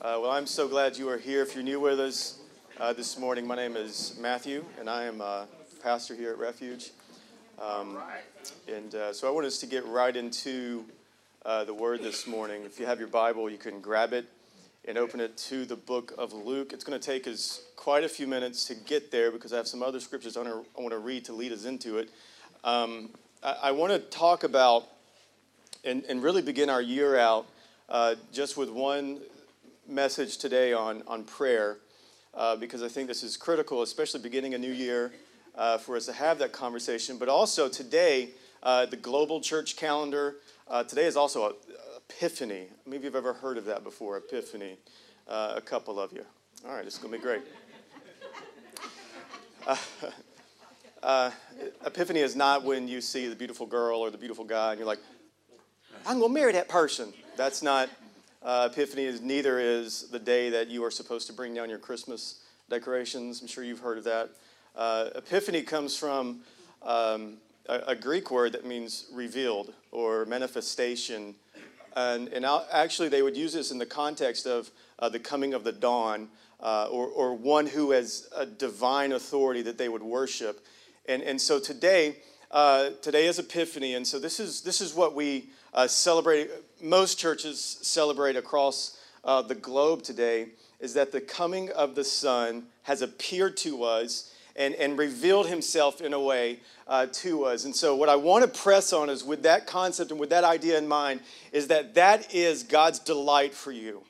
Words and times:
Uh, 0.00 0.18
well, 0.20 0.32
I'm 0.32 0.48
so 0.48 0.66
glad 0.66 0.96
you 0.96 1.08
are 1.08 1.18
here. 1.18 1.40
If 1.42 1.54
you're 1.54 1.62
new 1.62 1.78
with 1.78 2.00
us 2.00 2.40
uh, 2.80 2.92
this 2.92 3.16
morning, 3.16 3.46
my 3.46 3.54
name 3.54 3.76
is 3.76 4.18
Matthew, 4.20 4.64
and 4.80 4.90
I 4.90 5.04
am 5.04 5.20
a 5.20 5.46
pastor 5.84 6.16
here 6.16 6.32
at 6.32 6.38
Refuge. 6.38 6.90
Um, 7.62 7.96
and 8.66 8.96
uh, 8.96 9.12
so 9.12 9.28
I 9.28 9.30
want 9.30 9.46
us 9.46 9.58
to 9.58 9.66
get 9.66 9.86
right 9.86 10.16
into 10.16 10.84
uh, 11.46 11.62
the 11.62 11.74
Word 11.74 12.02
this 12.02 12.26
morning. 12.26 12.64
If 12.64 12.80
you 12.80 12.86
have 12.86 12.98
your 12.98 13.06
Bible, 13.06 13.48
you 13.48 13.56
can 13.56 13.80
grab 13.80 14.12
it 14.12 14.26
and 14.84 14.98
open 14.98 15.20
it 15.20 15.36
to 15.36 15.64
the 15.64 15.76
book 15.76 16.12
of 16.18 16.32
Luke. 16.32 16.72
It's 16.72 16.82
going 16.82 16.98
to 16.98 17.06
take 17.06 17.28
us 17.28 17.62
quite 17.76 18.02
a 18.02 18.08
few 18.08 18.26
minutes 18.26 18.64
to 18.64 18.74
get 18.74 19.12
there 19.12 19.30
because 19.30 19.52
I 19.52 19.58
have 19.58 19.68
some 19.68 19.80
other 19.80 20.00
scriptures 20.00 20.36
I 20.36 20.40
want 20.40 20.90
to 20.90 20.98
read 20.98 21.24
to 21.26 21.32
lead 21.32 21.52
us 21.52 21.66
into 21.66 21.98
it. 21.98 22.10
Um, 22.64 23.10
I, 23.44 23.72
want 23.72 23.92
to 23.92 23.98
talk 23.98 24.42
about 24.42 24.88
and, 25.84 26.02
and 26.08 26.22
really 26.22 26.40
begin 26.40 26.70
our 26.70 26.80
year 26.80 27.18
out 27.18 27.44
uh, 27.90 28.14
just 28.32 28.56
with 28.56 28.70
one 28.70 29.20
message 29.86 30.38
today 30.38 30.72
on, 30.72 31.02
on 31.06 31.24
prayer, 31.24 31.76
uh, 32.32 32.56
because 32.56 32.82
I 32.82 32.88
think 32.88 33.06
this 33.06 33.22
is 33.22 33.36
critical, 33.36 33.82
especially 33.82 34.20
beginning 34.20 34.54
a 34.54 34.58
new 34.58 34.72
year, 34.72 35.12
uh, 35.56 35.76
for 35.76 35.94
us 35.94 36.06
to 36.06 36.14
have 36.14 36.38
that 36.38 36.52
conversation. 36.52 37.18
But 37.18 37.28
also 37.28 37.68
today, 37.68 38.30
uh, 38.62 38.86
the 38.86 38.96
global 38.96 39.42
church 39.42 39.76
calendar, 39.76 40.36
uh, 40.66 40.84
today 40.84 41.04
is 41.04 41.16
also 41.16 41.50
a, 41.50 41.52
Epiphany. 42.08 42.68
Maybe 42.86 43.04
you've 43.04 43.14
ever 43.14 43.34
heard 43.34 43.58
of 43.58 43.66
that 43.66 43.84
before, 43.84 44.16
Epiphany. 44.16 44.78
Uh, 45.28 45.52
a 45.56 45.60
couple 45.60 46.00
of 46.00 46.14
you. 46.14 46.24
All 46.66 46.74
right, 46.74 46.86
it's 46.86 46.96
going 46.96 47.12
to 47.12 47.18
be 47.18 47.22
great. 47.22 47.42
Uh, 51.04 51.30
epiphany 51.84 52.20
is 52.20 52.34
not 52.34 52.64
when 52.64 52.88
you 52.88 52.98
see 52.98 53.28
the 53.28 53.36
beautiful 53.36 53.66
girl 53.66 54.00
or 54.00 54.10
the 54.10 54.16
beautiful 54.16 54.42
guy 54.42 54.70
and 54.70 54.78
you're 54.78 54.86
like, 54.86 55.00
I'm 56.06 56.18
going 56.18 56.30
to 56.30 56.34
marry 56.34 56.52
that 56.52 56.66
person. 56.66 57.12
That's 57.36 57.62
not. 57.62 57.90
Uh, 58.42 58.70
Epiphany 58.72 59.04
is 59.04 59.20
neither 59.20 59.58
is 59.58 60.08
the 60.08 60.18
day 60.18 60.48
that 60.48 60.68
you 60.68 60.82
are 60.82 60.90
supposed 60.90 61.26
to 61.26 61.34
bring 61.34 61.52
down 61.52 61.68
your 61.68 61.78
Christmas 61.78 62.40
decorations. 62.70 63.42
I'm 63.42 63.48
sure 63.48 63.64
you've 63.64 63.80
heard 63.80 63.98
of 63.98 64.04
that. 64.04 64.30
Uh, 64.74 65.10
Epiphany 65.14 65.60
comes 65.60 65.94
from 65.94 66.40
um, 66.82 67.36
a, 67.68 67.80
a, 67.88 67.94
Greek 67.94 68.30
word 68.30 68.52
that 68.52 68.64
means 68.64 69.04
revealed 69.12 69.74
or 69.92 70.24
manifestation. 70.24 71.34
And, 71.96 72.28
and 72.28 72.46
actually, 72.72 73.10
they 73.10 73.20
would 73.20 73.36
use 73.36 73.52
this 73.52 73.70
in 73.70 73.76
the 73.76 73.86
context 73.86 74.46
of 74.46 74.70
uh, 74.98 75.10
the 75.10 75.18
coming 75.18 75.52
of 75.52 75.64
the 75.64 75.72
dawn 75.72 76.28
uh, 76.60 76.88
or, 76.90 77.08
or 77.08 77.34
one 77.34 77.66
who 77.66 77.90
has 77.90 78.26
a 78.34 78.46
divine 78.46 79.12
authority 79.12 79.60
that 79.62 79.76
they 79.76 79.90
would 79.90 80.02
worship. 80.02 80.64
And, 81.06 81.22
and 81.22 81.40
so 81.40 81.60
today, 81.60 82.16
uh, 82.50 82.90
today 83.02 83.26
is 83.26 83.38
Epiphany, 83.38 83.94
and 83.94 84.06
so 84.06 84.18
this 84.18 84.40
is, 84.40 84.62
this 84.62 84.80
is 84.80 84.94
what 84.94 85.14
we 85.14 85.50
uh, 85.74 85.86
celebrate, 85.86 86.50
most 86.80 87.18
churches 87.18 87.78
celebrate 87.82 88.36
across 88.36 88.98
uh, 89.22 89.42
the 89.42 89.54
globe 89.54 90.02
today, 90.02 90.48
is 90.80 90.94
that 90.94 91.12
the 91.12 91.20
coming 91.20 91.70
of 91.72 91.94
the 91.94 92.04
Son 92.04 92.64
has 92.84 93.02
appeared 93.02 93.56
to 93.58 93.84
us 93.84 94.32
and, 94.56 94.74
and 94.76 94.96
revealed 94.96 95.46
himself 95.46 96.00
in 96.00 96.14
a 96.14 96.20
way 96.20 96.60
uh, 96.88 97.06
to 97.12 97.44
us. 97.44 97.64
And 97.64 97.74
so, 97.74 97.96
what 97.96 98.08
I 98.08 98.16
want 98.16 98.44
to 98.44 98.60
press 98.60 98.92
on 98.92 99.10
is 99.10 99.24
with 99.24 99.42
that 99.42 99.66
concept 99.66 100.10
and 100.10 100.20
with 100.20 100.30
that 100.30 100.44
idea 100.44 100.78
in 100.78 100.88
mind, 100.88 101.20
is 101.52 101.66
that 101.68 101.94
that 101.94 102.32
is 102.32 102.62
God's 102.62 102.98
delight 102.98 103.52
for 103.52 103.72
you. 103.72 104.04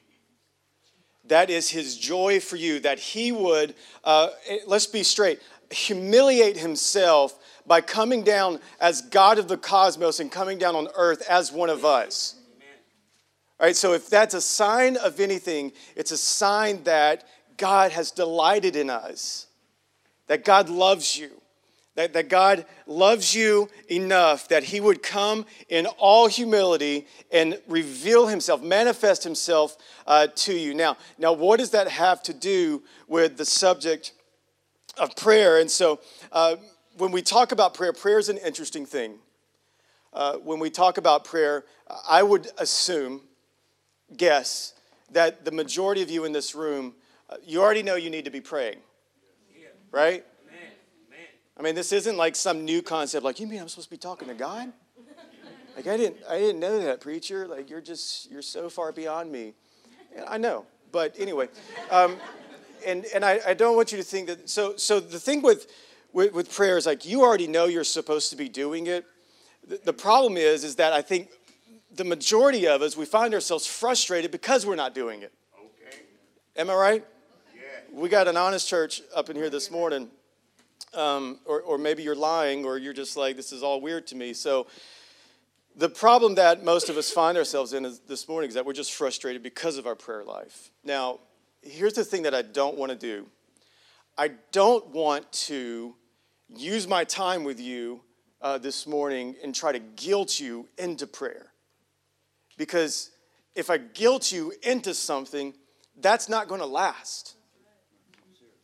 That 1.27 1.49
is 1.49 1.71
his 1.71 1.97
joy 1.97 2.41
for 2.41 2.57
you, 2.57 2.81
that 2.81 2.99
he 2.99 3.33
would, 3.33 3.75
uh, 4.05 4.29
eh, 4.47 4.59
let's 4.67 4.87
be 4.87 5.03
straight, 5.03 5.41
humiliate 5.71 6.57
himself 6.57 7.39
by 7.67 7.81
coming 7.81 8.23
down 8.23 8.61
as 8.81 9.03
God 9.03 9.39
of 9.39 9.49
the 9.49 9.57
cosmos 9.57 10.21
and 10.21 10.31
coming 10.31 10.59
down 10.59 10.77
on 10.77 10.89
earth 10.97 11.23
as 11.29 11.51
one 11.51 11.71
of 11.71 11.85
us. 11.85 12.37
All 13.61 13.67
right, 13.67 13.77
so 13.77 13.93
if 13.93 14.11
that's 14.11 14.35
a 14.35 14.41
sign 14.41 14.97
of 14.97 15.21
anything, 15.21 15.73
it's 15.97 16.11
a 16.11 16.17
sign 16.17 16.83
that 16.85 17.25
God 17.57 17.93
has 17.93 18.11
delighted 18.11 18.75
in 18.75 18.91
us, 18.91 19.47
that 20.27 20.45
God 20.45 20.69
loves 20.69 21.17
you, 21.17 21.31
that, 21.95 22.13
that 22.15 22.29
God 22.29 22.67
loves 22.87 23.35
you 23.35 23.69
enough 23.89 24.49
that 24.49 24.65
He 24.65 24.81
would 24.81 25.03
come 25.03 25.47
in 25.69 25.87
all 25.87 26.27
humility 26.27 27.07
and 27.31 27.61
reveal 27.69 28.27
Himself, 28.27 28.61
manifest 28.61 29.23
Himself 29.23 29.77
uh, 30.07 30.27
to 30.35 30.53
you. 30.53 30.75
Now, 30.75 30.97
now, 31.17 31.33
what 31.33 31.61
does 31.61 31.71
that 31.71 31.89
have 31.89 32.23
to 32.25 32.35
do 32.35 32.83
with 33.07 33.37
the 33.37 33.45
subject 33.45 34.13
of 34.99 35.17
prayer. 35.17 35.59
And 35.61 35.71
so 35.71 36.01
uh, 36.33 36.57
when 36.97 37.13
we 37.13 37.23
talk 37.23 37.53
about 37.53 37.75
prayer, 37.75 37.93
prayer 37.93 38.19
is 38.19 38.29
an 38.29 38.39
interesting 38.39 38.87
thing. 38.87 39.19
Uh, 40.13 40.37
when 40.37 40.61
we 40.61 40.71
talk 40.71 40.97
about 40.97 41.25
prayer, 41.25 41.65
I 42.09 42.23
would 42.23 42.49
assume, 42.59 43.23
guess, 44.17 44.75
that 45.11 45.45
the 45.45 45.51
majority 45.51 46.03
of 46.03 46.11
you 46.11 46.25
in 46.25 46.33
this 46.33 46.55
room, 46.55 46.95
uh, 47.29 47.37
you 47.45 47.61
already 47.61 47.83
know 47.83 47.97
you 47.97 48.11
need 48.11 48.25
to 48.25 48.31
be 48.31 48.41
praying. 48.41 48.79
Right? 49.91 50.25
I 51.57 51.63
mean, 51.63 51.75
this 51.75 51.93
isn't 51.93 52.17
like 52.17 52.35
some 52.35 52.65
new 52.65 52.83
concept, 52.83 53.25
like, 53.25 53.39
you 53.39 53.47
mean 53.47 53.61
I'm 53.61 53.69
supposed 53.69 53.89
to 53.89 53.95
be 53.95 53.99
talking 53.99 54.29
to 54.29 54.35
God? 54.35 54.73
Like, 55.77 55.87
I 55.87 55.97
didn't, 55.97 56.19
I 56.29 56.39
didn't 56.39 56.61
know 56.61 56.81
that, 56.81 57.01
preacher. 57.01 57.49
Like, 57.49 57.69
you're 57.69 57.81
just, 57.81 58.31
you're 58.31 58.43
so 58.43 58.69
far 58.69 58.93
beyond 58.93 59.31
me. 59.31 59.55
I 60.27 60.39
know. 60.39 60.67
But 60.93 61.17
anyway, 61.19 61.49
um, 61.91 62.17
and, 62.87 63.05
and 63.15 63.25
I, 63.25 63.41
I 63.49 63.55
don't 63.55 63.77
want 63.77 63.93
you 63.93 63.99
to 63.99 64.05
think 64.05 64.29
that. 64.29 64.49
So, 64.49 64.77
so 64.77 65.01
the 65.01 65.19
thing 65.19 65.43
with, 65.43 65.71
with, 66.13 66.33
with 66.33 66.53
prayer 66.53 66.77
is 66.77 66.87
like 66.87 67.05
you 67.05 67.23
already 67.23 67.47
know 67.47 67.67
you're 67.67 67.85
supposed 67.85 68.31
to 68.31 68.37
be 68.37 68.49
doing 68.49 68.87
it. 68.87 69.05
The, 69.67 69.81
the 69.85 69.93
problem 69.93 70.37
is, 70.37 70.65
is 70.65 70.77
that 70.77 70.93
I 70.93 71.03
think 71.03 71.31
the 71.95 72.05
majority 72.05 72.67
of 72.67 72.83
us, 72.83 72.97
we 72.97 73.05
find 73.05 73.35
ourselves 73.35 73.67
frustrated 73.67 74.31
because 74.31 74.67
we're 74.67 74.75
not 74.75 74.95
doing 74.95 75.23
it. 75.23 75.33
Okay. 75.59 75.99
Am 76.57 76.71
I 76.71 76.75
right? 76.75 77.05
Yeah. 77.55 77.61
We 77.93 78.09
got 78.09 78.29
an 78.29 78.37
honest 78.37 78.69
church 78.69 79.03
up 79.15 79.31
in 79.31 79.37
here 79.37 79.51
this 79.51 79.71
morning. 79.71 80.09
Um, 80.93 81.41
or, 81.45 81.61
or 81.63 81.77
maybe 81.77 82.05
you're 82.05 82.15
lying, 82.15 82.65
or 82.65 82.79
you're 82.79 82.93
just 82.93 83.17
like, 83.17 83.35
this 83.35 83.51
is 83.51 83.65
all 83.65 83.81
weird 83.81 84.07
to 84.09 84.17
me. 84.17 84.33
So, 84.33 84.69
the 85.77 85.89
problem 85.89 86.37
that 86.37 86.65
most 86.65 86.89
of 86.89 86.97
us 86.97 87.11
find 87.11 87.37
ourselves 87.37 87.73
in 87.73 87.85
is, 87.85 87.99
this 88.01 88.29
morning 88.29 88.49
is 88.49 88.55
that 88.55 88.65
we're 88.65 88.75
just 88.75 88.93
frustrated 88.93 89.43
because 89.43 89.77
of 89.77 89.87
our 89.87 89.97
prayer 89.97 90.23
life. 90.23 90.71
Now, 90.85 91.19
here's 91.65 91.95
the 91.95 92.05
thing 92.05 92.23
that 92.23 92.35
I 92.35 92.43
don't 92.43 92.77
want 92.77 92.93
to 92.93 92.99
do 92.99 93.27
I 94.17 94.31
don't 94.53 94.87
want 94.89 95.31
to 95.33 95.95
use 96.49 96.87
my 96.87 97.05
time 97.05 97.43
with 97.45 97.61
you 97.61 98.01
uh, 98.41 98.59
this 98.59 98.87
morning 98.87 99.35
and 99.43 99.55
try 99.55 99.73
to 99.73 99.79
guilt 99.79 100.39
you 100.39 100.69
into 100.79 101.07
prayer. 101.07 101.47
Because 102.57 103.11
if 103.55 103.71
I 103.71 103.79
guilt 103.79 104.31
you 104.31 104.53
into 104.63 104.95
something, 104.95 105.55
that's 106.01 106.29
not 106.29 106.47
going 106.47 106.61
to 106.61 106.67
last. 106.67 107.35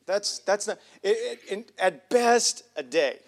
That's, 0.07 0.41
that's 0.41 0.67
not, 0.67 0.79
it, 1.03 1.41
it, 1.49 1.73
at 1.79 2.11
best, 2.11 2.65
a 2.77 2.83
day. 2.83 3.19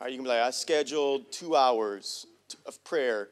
All 0.00 0.06
right, 0.06 0.10
you 0.10 0.18
can 0.18 0.24
be 0.24 0.30
like, 0.30 0.40
I 0.40 0.50
scheduled 0.50 1.30
two 1.30 1.56
hours 1.56 2.26
of 2.66 2.82
prayer. 2.84 3.28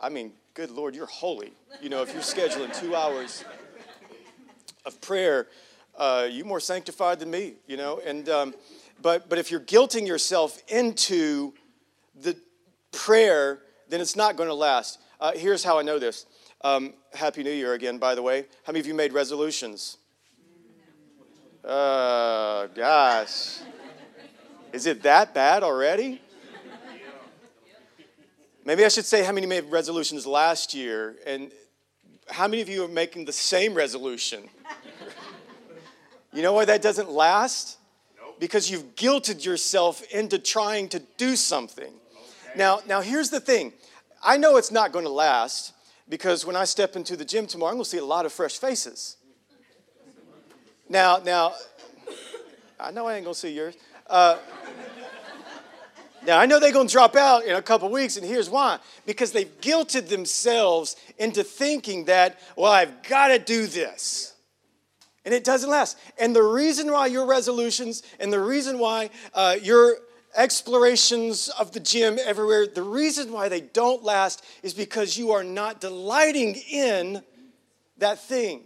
I 0.00 0.08
mean, 0.08 0.32
good 0.54 0.70
Lord, 0.70 0.94
you're 0.94 1.06
holy. 1.06 1.52
You 1.80 1.88
know, 1.88 2.02
if 2.02 2.12
you're 2.12 2.22
scheduling 2.22 2.76
two 2.78 2.94
hours 2.94 3.44
of 4.84 5.00
prayer, 5.00 5.48
uh, 5.96 6.28
you 6.30 6.44
more 6.44 6.60
sanctified 6.60 7.18
than 7.18 7.30
me, 7.30 7.54
you 7.66 7.76
know. 7.76 8.00
And 8.04 8.28
um, 8.28 8.54
but 9.02 9.28
but 9.28 9.38
if 9.38 9.50
you're 9.50 9.60
guilting 9.60 10.06
yourself 10.06 10.62
into 10.68 11.52
the 12.20 12.36
prayer, 12.92 13.60
then 13.88 14.00
it's 14.00 14.16
not 14.16 14.36
going 14.36 14.48
to 14.48 14.54
last. 14.54 15.00
Uh, 15.20 15.32
here's 15.32 15.64
how 15.64 15.78
I 15.78 15.82
know 15.82 15.98
this. 15.98 16.26
Um, 16.62 16.94
Happy 17.12 17.42
New 17.42 17.52
Year 17.52 17.74
again, 17.74 17.98
by 17.98 18.14
the 18.14 18.22
way. 18.22 18.46
How 18.64 18.72
many 18.72 18.80
of 18.80 18.86
you 18.86 18.94
made 18.94 19.12
resolutions? 19.12 19.98
Uh, 21.64 22.66
gosh. 22.68 23.60
Is 24.72 24.86
it 24.86 25.02
that 25.02 25.34
bad 25.34 25.62
already? 25.62 26.20
Maybe 28.64 28.84
I 28.84 28.88
should 28.88 29.06
say 29.06 29.24
how 29.24 29.32
many 29.32 29.46
made 29.46 29.64
resolutions 29.70 30.26
last 30.26 30.74
year, 30.74 31.16
and 31.26 31.50
how 32.28 32.46
many 32.46 32.60
of 32.60 32.68
you 32.68 32.84
are 32.84 32.88
making 32.88 33.24
the 33.24 33.32
same 33.32 33.72
resolution 33.72 34.48
you 36.32 36.42
know 36.42 36.52
why 36.52 36.64
that 36.66 36.82
doesn't 36.82 37.10
last? 37.10 37.78
Nope. 38.20 38.38
Because 38.38 38.70
you've 38.70 38.94
guilted 38.94 39.44
yourself 39.44 40.02
into 40.12 40.38
trying 40.38 40.88
to 40.90 41.00
do 41.16 41.36
something. 41.36 41.86
Okay. 41.86 42.56
Now, 42.56 42.80
now 42.86 43.00
here's 43.00 43.30
the 43.30 43.40
thing. 43.40 43.72
I 44.22 44.36
know 44.36 44.56
it's 44.56 44.70
not 44.70 44.92
going 44.92 45.04
to 45.04 45.10
last 45.10 45.72
because 46.08 46.44
when 46.44 46.56
I 46.56 46.64
step 46.64 46.96
into 46.96 47.16
the 47.16 47.24
gym 47.24 47.46
tomorrow, 47.46 47.70
I'm 47.70 47.76
going 47.76 47.84
to 47.84 47.90
see 47.90 47.98
a 47.98 48.04
lot 48.04 48.26
of 48.26 48.32
fresh 48.32 48.58
faces. 48.58 49.16
Now, 50.88 51.20
now, 51.24 51.54
I 52.80 52.90
know 52.90 53.06
I 53.06 53.16
ain't 53.16 53.24
going 53.24 53.34
to 53.34 53.38
see 53.38 53.52
yours. 53.52 53.76
Uh, 54.06 54.38
now, 56.26 56.38
I 56.38 56.46
know 56.46 56.58
they're 56.58 56.72
going 56.72 56.88
to 56.88 56.92
drop 56.92 57.14
out 57.14 57.44
in 57.44 57.54
a 57.54 57.62
couple 57.62 57.90
weeks, 57.90 58.16
and 58.16 58.26
here's 58.26 58.50
why. 58.50 58.78
Because 59.06 59.32
they've 59.32 59.60
guilted 59.60 60.08
themselves 60.08 60.96
into 61.18 61.44
thinking 61.44 62.06
that, 62.06 62.38
well, 62.56 62.72
I've 62.72 63.02
got 63.02 63.28
to 63.28 63.38
do 63.38 63.66
this. 63.66 64.34
And 65.28 65.34
it 65.34 65.44
doesn't 65.44 65.68
last. 65.68 65.98
And 66.16 66.34
the 66.34 66.42
reason 66.42 66.90
why 66.90 67.06
your 67.08 67.26
resolutions 67.26 68.02
and 68.18 68.32
the 68.32 68.40
reason 68.40 68.78
why 68.78 69.10
uh, 69.34 69.56
your 69.62 69.98
explorations 70.34 71.50
of 71.50 71.72
the 71.72 71.80
gym 71.80 72.18
everywhere, 72.24 72.66
the 72.66 72.82
reason 72.82 73.30
why 73.30 73.50
they 73.50 73.60
don't 73.60 74.02
last 74.02 74.42
is 74.62 74.72
because 74.72 75.18
you 75.18 75.32
are 75.32 75.44
not 75.44 75.82
delighting 75.82 76.54
in 76.54 77.22
that 77.98 78.18
thing. 78.20 78.64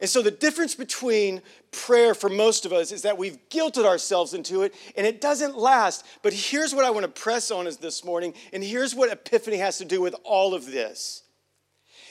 And 0.00 0.10
so 0.10 0.20
the 0.20 0.32
difference 0.32 0.74
between 0.74 1.42
prayer 1.70 2.12
for 2.12 2.28
most 2.28 2.66
of 2.66 2.72
us 2.72 2.90
is 2.90 3.02
that 3.02 3.16
we've 3.16 3.38
guilted 3.48 3.84
ourselves 3.84 4.34
into 4.34 4.62
it 4.62 4.74
and 4.96 5.06
it 5.06 5.20
doesn't 5.20 5.56
last. 5.56 6.04
But 6.24 6.32
here's 6.32 6.74
what 6.74 6.84
I 6.84 6.90
want 6.90 7.04
to 7.04 7.22
press 7.22 7.52
on 7.52 7.68
is 7.68 7.76
this 7.76 8.04
morning, 8.04 8.34
and 8.52 8.64
here's 8.64 8.96
what 8.96 9.12
Epiphany 9.12 9.58
has 9.58 9.78
to 9.78 9.84
do 9.84 10.00
with 10.00 10.16
all 10.24 10.54
of 10.54 10.66
this. 10.66 11.22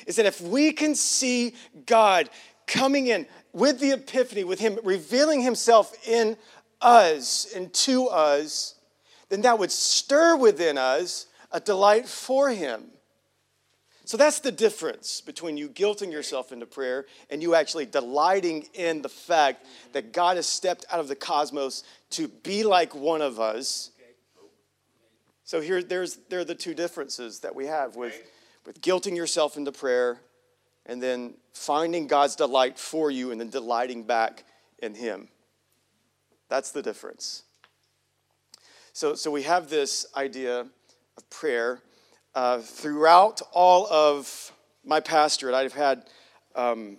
Is 0.06 0.16
that 0.16 0.25
if 0.25 0.40
we 0.40 0.72
can 0.72 0.96
see 0.96 1.54
God 1.86 2.30
coming 2.68 3.08
in 3.08 3.25
with 3.57 3.80
the 3.80 3.92
Epiphany, 3.92 4.44
with 4.44 4.59
Him 4.59 4.77
revealing 4.83 5.42
Himself 5.42 5.94
in 6.07 6.38
us 6.80 7.48
and 7.56 7.74
to 7.74 8.07
us, 8.07 8.75
then 9.30 9.42
that 9.42 9.57
would 9.57 9.71
stir 9.71 10.38
within 10.38 10.77
us 10.77 11.25
a 11.51 11.59
delight 11.59 12.07
for 12.07 12.50
Him. 12.51 12.86
So 14.06 14.15
that's 14.15 14.39
the 14.39 14.51
difference 14.51 15.19
between 15.19 15.57
you 15.57 15.68
guilting 15.68 16.12
yourself 16.12 16.54
into 16.54 16.65
prayer 16.65 17.07
and 17.30 17.42
you 17.42 17.56
actually 17.56 17.86
delighting 17.86 18.68
in 18.74 19.01
the 19.01 19.09
fact 19.09 19.65
that 19.92 20.13
God 20.13 20.38
has 20.38 20.45
stepped 20.45 20.86
out 20.89 21.00
of 21.00 21.09
the 21.09 21.15
cosmos 21.15 21.83
to 22.12 22.27
be 22.27 22.63
like 22.63 22.95
one 22.95 23.21
of 23.21 23.39
us. 23.39 23.92
So 25.44 25.59
here, 25.59 25.81
there's, 25.83 26.19
there 26.30 26.39
are 26.39 26.45
the 26.45 26.56
two 26.56 26.74
differences 26.74 27.39
that 27.39 27.54
we 27.56 27.65
have 27.65 27.95
with, 27.95 28.15
with 28.65 28.80
guilting 28.81 29.15
yourself 29.15 29.57
into 29.57 29.71
prayer 29.71 30.21
and 30.88 31.01
then 31.01 31.36
finding 31.54 32.07
God's 32.07 32.36
delight 32.36 32.80
for 32.80 33.12
you 33.12 33.31
and 33.31 33.39
then 33.39 33.50
delighting 33.50 34.04
back 34.04 34.44
in 34.80 34.95
Him. 34.95 35.28
That's 36.50 36.72
the 36.72 36.81
difference. 36.81 37.44
So, 38.94 39.13
so 39.13 39.30
we 39.30 39.44
have 39.44 39.69
this 39.69 40.07
idea 40.16 40.62
of 41.18 41.30
prayer 41.30 41.81
uh, 42.34 42.60
throughout 42.60 43.42
all 43.51 43.88
of 43.88 44.51
my 44.86 45.00
pastorate, 45.00 45.54
I've 45.54 45.74
had 45.74 46.04
um, 46.56 46.98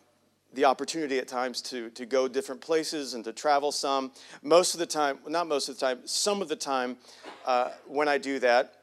the 0.53 0.65
opportunity 0.65 1.19
at 1.19 1.29
times 1.29 1.63
to, 1.63 1.91
to 1.91 2.07
go 2.07 2.29
different 2.29 2.61
places 2.61 3.15
and 3.15 3.25
to 3.25 3.33
travel 3.33 3.73
some. 3.73 4.13
Most 4.43 4.75
of 4.75 4.81
the 4.81 4.87
time, 4.87 5.19
not 5.27 5.47
most 5.47 5.69
of 5.69 5.79
the 5.79 5.87
time, 5.87 6.01
some 6.05 6.43
of 6.43 6.49
the 6.49 6.57
time 6.57 6.97
uh, 7.47 7.71
when 7.87 8.09
I 8.09 8.19
do 8.19 8.39
that, 8.41 8.75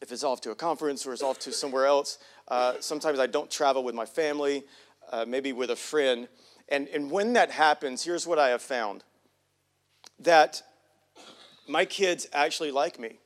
if 0.00 0.12
it's 0.12 0.24
off 0.24 0.40
to 0.42 0.50
a 0.50 0.54
conference 0.54 1.06
or 1.06 1.12
it's 1.12 1.22
off 1.22 1.38
to 1.40 1.52
somewhere 1.52 1.86
else, 1.86 2.18
uh, 2.48 2.74
sometimes 2.80 3.18
I 3.18 3.26
don't 3.26 3.50
travel 3.50 3.82
with 3.82 3.94
my 3.94 4.06
family, 4.06 4.64
uh, 5.10 5.24
maybe 5.26 5.52
with 5.52 5.70
a 5.70 5.76
friend. 5.76 6.28
And, 6.68 6.88
and 6.88 7.10
when 7.10 7.32
that 7.34 7.50
happens, 7.50 8.04
here's 8.04 8.26
what 8.26 8.38
I 8.38 8.48
have 8.48 8.62
found 8.62 9.04
that 10.20 10.62
my 11.68 11.84
kids 11.84 12.26
actually 12.32 12.70
like 12.70 12.98
me. 12.98 13.18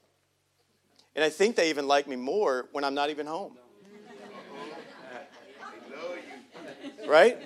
And 1.15 1.25
I 1.25 1.29
think 1.29 1.57
they 1.57 1.71
even 1.71 1.87
like 1.87 2.09
me 2.09 2.17
more 2.17 2.69
when 2.73 2.85
I'm 2.85 2.95
not 2.95 3.11
even 3.11 3.27
home. 3.27 3.57
Right? 7.07 7.39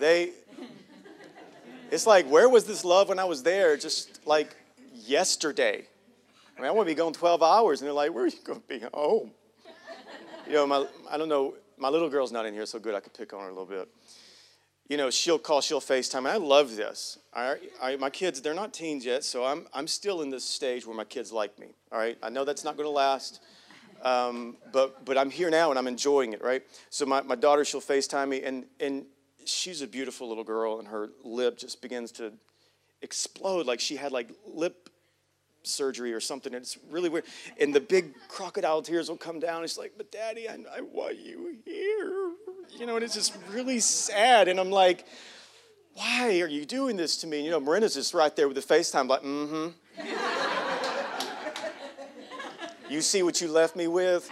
They, 0.00 0.32
it's 1.90 2.06
like, 2.06 2.26
where 2.26 2.48
was 2.48 2.64
this 2.64 2.84
love 2.84 3.08
when 3.08 3.18
I 3.18 3.24
was 3.24 3.42
there? 3.42 3.76
Just 3.76 4.26
like 4.26 4.54
yesterday. 4.92 5.86
I 6.56 6.60
mean, 6.60 6.68
I 6.68 6.72
want 6.72 6.88
to 6.88 6.94
be 6.94 6.96
going 6.96 7.14
12 7.14 7.42
hours, 7.42 7.80
and 7.80 7.86
they're 7.86 7.94
like, 7.94 8.12
where 8.12 8.24
are 8.24 8.28
you 8.28 8.38
going 8.44 8.60
to 8.60 8.66
be 8.66 8.80
home? 8.92 9.32
You 10.46 10.54
know, 10.54 10.66
my, 10.66 10.86
I 11.10 11.16
don't 11.16 11.28
know, 11.28 11.54
my 11.78 11.88
little 11.88 12.08
girl's 12.08 12.32
not 12.32 12.46
in 12.46 12.54
here, 12.54 12.66
so 12.66 12.78
good, 12.78 12.94
I 12.94 13.00
could 13.00 13.14
pick 13.14 13.32
on 13.32 13.40
her 13.40 13.46
a 13.46 13.50
little 13.50 13.66
bit 13.66 13.88
you 14.88 14.96
know, 14.96 15.10
she'll 15.10 15.38
call, 15.38 15.60
she'll 15.60 15.80
FaceTime. 15.80 16.18
And 16.18 16.28
I 16.28 16.36
love 16.36 16.76
this. 16.76 17.18
I, 17.32 17.56
I, 17.80 17.96
my 17.96 18.10
kids, 18.10 18.40
they're 18.42 18.54
not 18.54 18.74
teens 18.74 19.04
yet, 19.04 19.24
so 19.24 19.44
I'm, 19.44 19.66
I'm 19.72 19.86
still 19.86 20.22
in 20.22 20.30
this 20.30 20.44
stage 20.44 20.86
where 20.86 20.96
my 20.96 21.04
kids 21.04 21.32
like 21.32 21.58
me. 21.58 21.68
All 21.90 21.98
right, 21.98 22.18
I 22.22 22.28
know 22.28 22.44
that's 22.44 22.64
not 22.64 22.76
going 22.76 22.86
to 22.86 22.90
last, 22.90 23.40
um, 24.02 24.56
but 24.72 25.04
but 25.04 25.16
I'm 25.16 25.30
here 25.30 25.48
now 25.48 25.70
and 25.70 25.78
I'm 25.78 25.86
enjoying 25.86 26.34
it. 26.34 26.42
Right. 26.42 26.62
So 26.90 27.06
my, 27.06 27.22
my 27.22 27.34
daughter, 27.34 27.64
she'll 27.64 27.80
FaceTime 27.80 28.28
me, 28.28 28.42
and 28.42 28.66
and 28.78 29.06
she's 29.46 29.80
a 29.80 29.86
beautiful 29.86 30.28
little 30.28 30.44
girl, 30.44 30.78
and 30.78 30.88
her 30.88 31.10
lip 31.22 31.56
just 31.56 31.80
begins 31.80 32.12
to 32.12 32.32
explode 33.00 33.66
like 33.66 33.80
she 33.80 33.96
had 33.96 34.12
like 34.12 34.30
lip 34.46 34.90
surgery 35.66 36.12
or 36.12 36.20
something. 36.20 36.54
It's 36.54 36.78
really 36.90 37.08
weird. 37.08 37.24
And 37.60 37.74
the 37.74 37.80
big 37.80 38.14
crocodile 38.28 38.82
tears 38.82 39.08
will 39.08 39.16
come 39.16 39.40
down. 39.40 39.64
It's 39.64 39.78
like, 39.78 39.94
but 39.96 40.10
daddy, 40.12 40.48
I, 40.48 40.58
I 40.76 40.80
want 40.80 41.18
you 41.18 41.56
here 41.64 42.34
you 42.78 42.86
know, 42.86 42.96
and 42.96 43.04
it's 43.04 43.14
just 43.14 43.36
really 43.50 43.80
sad. 43.80 44.48
And 44.48 44.58
I'm 44.58 44.70
like, 44.70 45.06
why 45.94 46.40
are 46.40 46.48
you 46.48 46.64
doing 46.64 46.96
this 46.96 47.18
to 47.18 47.26
me? 47.26 47.38
And, 47.38 47.44
you 47.46 47.50
know, 47.50 47.60
Marina's 47.60 47.94
just 47.94 48.14
right 48.14 48.34
there 48.34 48.48
with 48.48 48.56
the 48.56 48.74
FaceTime, 48.74 49.08
like, 49.08 49.22
mm 49.22 49.48
hmm. 49.48 50.12
you 52.92 53.00
see 53.00 53.22
what 53.22 53.40
you 53.40 53.48
left 53.48 53.76
me 53.76 53.86
with? 53.86 54.30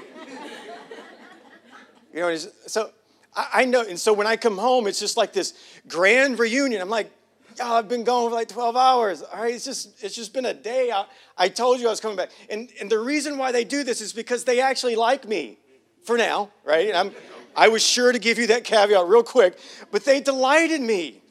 You 2.12 2.20
know, 2.20 2.36
so 2.36 2.90
I, 3.34 3.64
know, 3.64 3.82
and 3.82 3.98
so 3.98 4.12
when 4.12 4.26
I 4.26 4.36
come 4.36 4.58
home, 4.58 4.86
it's 4.86 5.00
just 5.00 5.16
like 5.16 5.32
this 5.32 5.54
grand 5.88 6.38
reunion. 6.38 6.82
I'm 6.82 6.90
like, 6.90 7.10
oh, 7.60 7.76
I've 7.76 7.88
been 7.88 8.04
gone 8.04 8.30
for 8.30 8.34
like 8.34 8.48
12 8.48 8.76
hours. 8.76 9.22
All 9.22 9.42
right, 9.42 9.54
it's 9.54 9.64
just 9.64 10.02
it's 10.02 10.14
just 10.14 10.32
been 10.32 10.46
a 10.46 10.54
day. 10.54 10.90
I, 10.90 11.06
I 11.36 11.48
told 11.48 11.80
you 11.80 11.86
I 11.86 11.90
was 11.90 12.00
coming 12.00 12.16
back. 12.16 12.30
And, 12.50 12.70
and 12.80 12.90
the 12.90 12.98
reason 12.98 13.38
why 13.38 13.52
they 13.52 13.64
do 13.64 13.84
this 13.84 14.00
is 14.00 14.12
because 14.12 14.44
they 14.44 14.60
actually 14.60 14.96
like 14.96 15.26
me 15.26 15.58
for 16.04 16.16
now, 16.16 16.50
right? 16.64 16.88
And 16.88 16.96
I'm 16.96 17.12
I 17.54 17.68
was 17.68 17.82
sure 17.82 18.12
to 18.12 18.18
give 18.18 18.38
you 18.38 18.46
that 18.48 18.64
caveat 18.64 19.06
real 19.06 19.22
quick, 19.22 19.58
but 19.90 20.04
they 20.04 20.20
delight 20.20 20.70
in 20.70 20.86
me. 20.86 21.22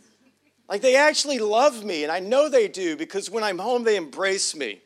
Like 0.69 0.81
they 0.81 0.95
actually 0.95 1.39
love 1.39 1.83
me, 1.83 2.03
and 2.03 2.12
I 2.12 2.19
know 2.19 2.47
they 2.47 2.67
do 2.67 2.95
because 2.95 3.29
when 3.29 3.44
I'm 3.44 3.57
home, 3.57 3.83
they 3.83 3.97
embrace 3.97 4.56
me. 4.56 4.81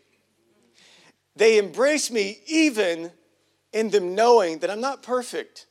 They 1.35 1.57
embrace 1.57 2.09
me 2.09 2.39
even 2.47 3.11
in 3.73 3.89
them 3.89 4.15
knowing 4.15 4.59
that 4.59 4.69
I'm 4.71 4.79
not 4.79 5.03
perfect, 5.03 5.67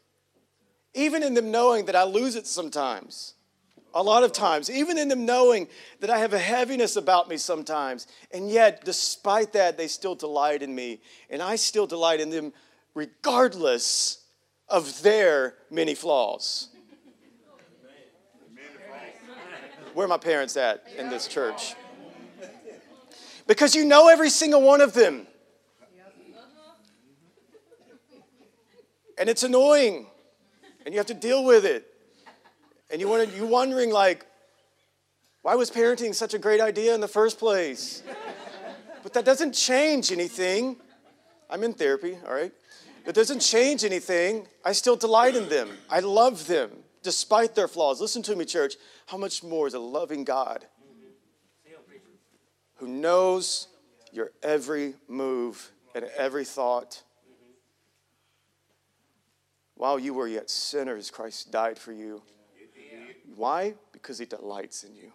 even 0.92 1.22
in 1.22 1.34
them 1.34 1.50
knowing 1.50 1.86
that 1.86 1.96
I 1.96 2.04
lose 2.04 2.36
it 2.36 2.46
sometimes, 2.46 3.34
a 3.94 4.02
lot 4.02 4.24
of 4.24 4.32
times, 4.32 4.68
even 4.68 4.98
in 4.98 5.08
them 5.08 5.24
knowing 5.24 5.68
that 6.00 6.10
I 6.10 6.18
have 6.18 6.34
a 6.34 6.38
heaviness 6.38 6.96
about 6.96 7.28
me 7.28 7.36
sometimes. 7.36 8.06
And 8.32 8.50
yet, 8.50 8.84
despite 8.84 9.52
that, 9.52 9.78
they 9.78 9.86
still 9.86 10.16
delight 10.16 10.62
in 10.62 10.74
me, 10.74 11.00
and 11.30 11.40
I 11.40 11.56
still 11.56 11.86
delight 11.86 12.20
in 12.20 12.30
them 12.30 12.52
regardless 12.94 14.24
of 14.68 15.02
their 15.02 15.54
many 15.70 15.94
flaws. 15.94 16.68
Where 19.94 20.06
are 20.06 20.08
my 20.08 20.18
parents 20.18 20.56
at 20.56 20.84
in 20.98 21.08
this 21.08 21.28
church? 21.28 21.76
Because 23.46 23.76
you 23.76 23.84
know 23.84 24.08
every 24.08 24.30
single 24.30 24.60
one 24.60 24.80
of 24.80 24.92
them. 24.92 25.28
And 29.16 29.28
it's 29.28 29.44
annoying. 29.44 30.06
And 30.84 30.92
you 30.92 30.98
have 30.98 31.06
to 31.06 31.14
deal 31.14 31.44
with 31.44 31.64
it. 31.64 31.93
And 32.90 33.00
you 33.00 33.08
want 33.08 33.28
to, 33.28 33.36
you're 33.36 33.46
wondering, 33.46 33.90
like, 33.90 34.26
why 35.42 35.54
was 35.54 35.70
parenting 35.70 36.14
such 36.14 36.34
a 36.34 36.38
great 36.38 36.60
idea 36.60 36.94
in 36.94 37.00
the 37.00 37.08
first 37.08 37.38
place? 37.38 38.02
But 39.02 39.12
that 39.12 39.24
doesn't 39.24 39.52
change 39.52 40.10
anything. 40.12 40.76
I'm 41.50 41.62
in 41.62 41.74
therapy, 41.74 42.16
all 42.26 42.34
right? 42.34 42.52
It 43.06 43.14
doesn't 43.14 43.40
change 43.40 43.84
anything. 43.84 44.46
I 44.64 44.72
still 44.72 44.96
delight 44.96 45.36
in 45.36 45.48
them. 45.48 45.68
I 45.90 46.00
love 46.00 46.46
them 46.46 46.70
despite 47.02 47.54
their 47.54 47.68
flaws. 47.68 48.00
Listen 48.00 48.22
to 48.22 48.34
me, 48.34 48.46
church. 48.46 48.76
How 49.06 49.18
much 49.18 49.42
more 49.42 49.66
is 49.66 49.74
a 49.74 49.78
loving 49.78 50.24
God 50.24 50.64
who 52.76 52.88
knows 52.88 53.68
your 54.10 54.30
every 54.42 54.94
move 55.06 55.70
and 55.94 56.06
every 56.16 56.46
thought? 56.46 57.02
While 59.74 59.98
you 59.98 60.14
were 60.14 60.28
yet 60.28 60.48
sinners, 60.48 61.10
Christ 61.10 61.52
died 61.52 61.78
for 61.78 61.92
you. 61.92 62.22
Why? 63.36 63.74
Because 63.92 64.18
he 64.18 64.26
delights 64.26 64.84
in 64.84 64.94
you. 64.94 65.12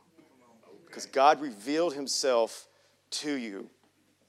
Because 0.86 1.06
God 1.06 1.42
revealed 1.42 1.94
himself 1.94 2.68
to 3.12 3.34
you. 3.34 3.70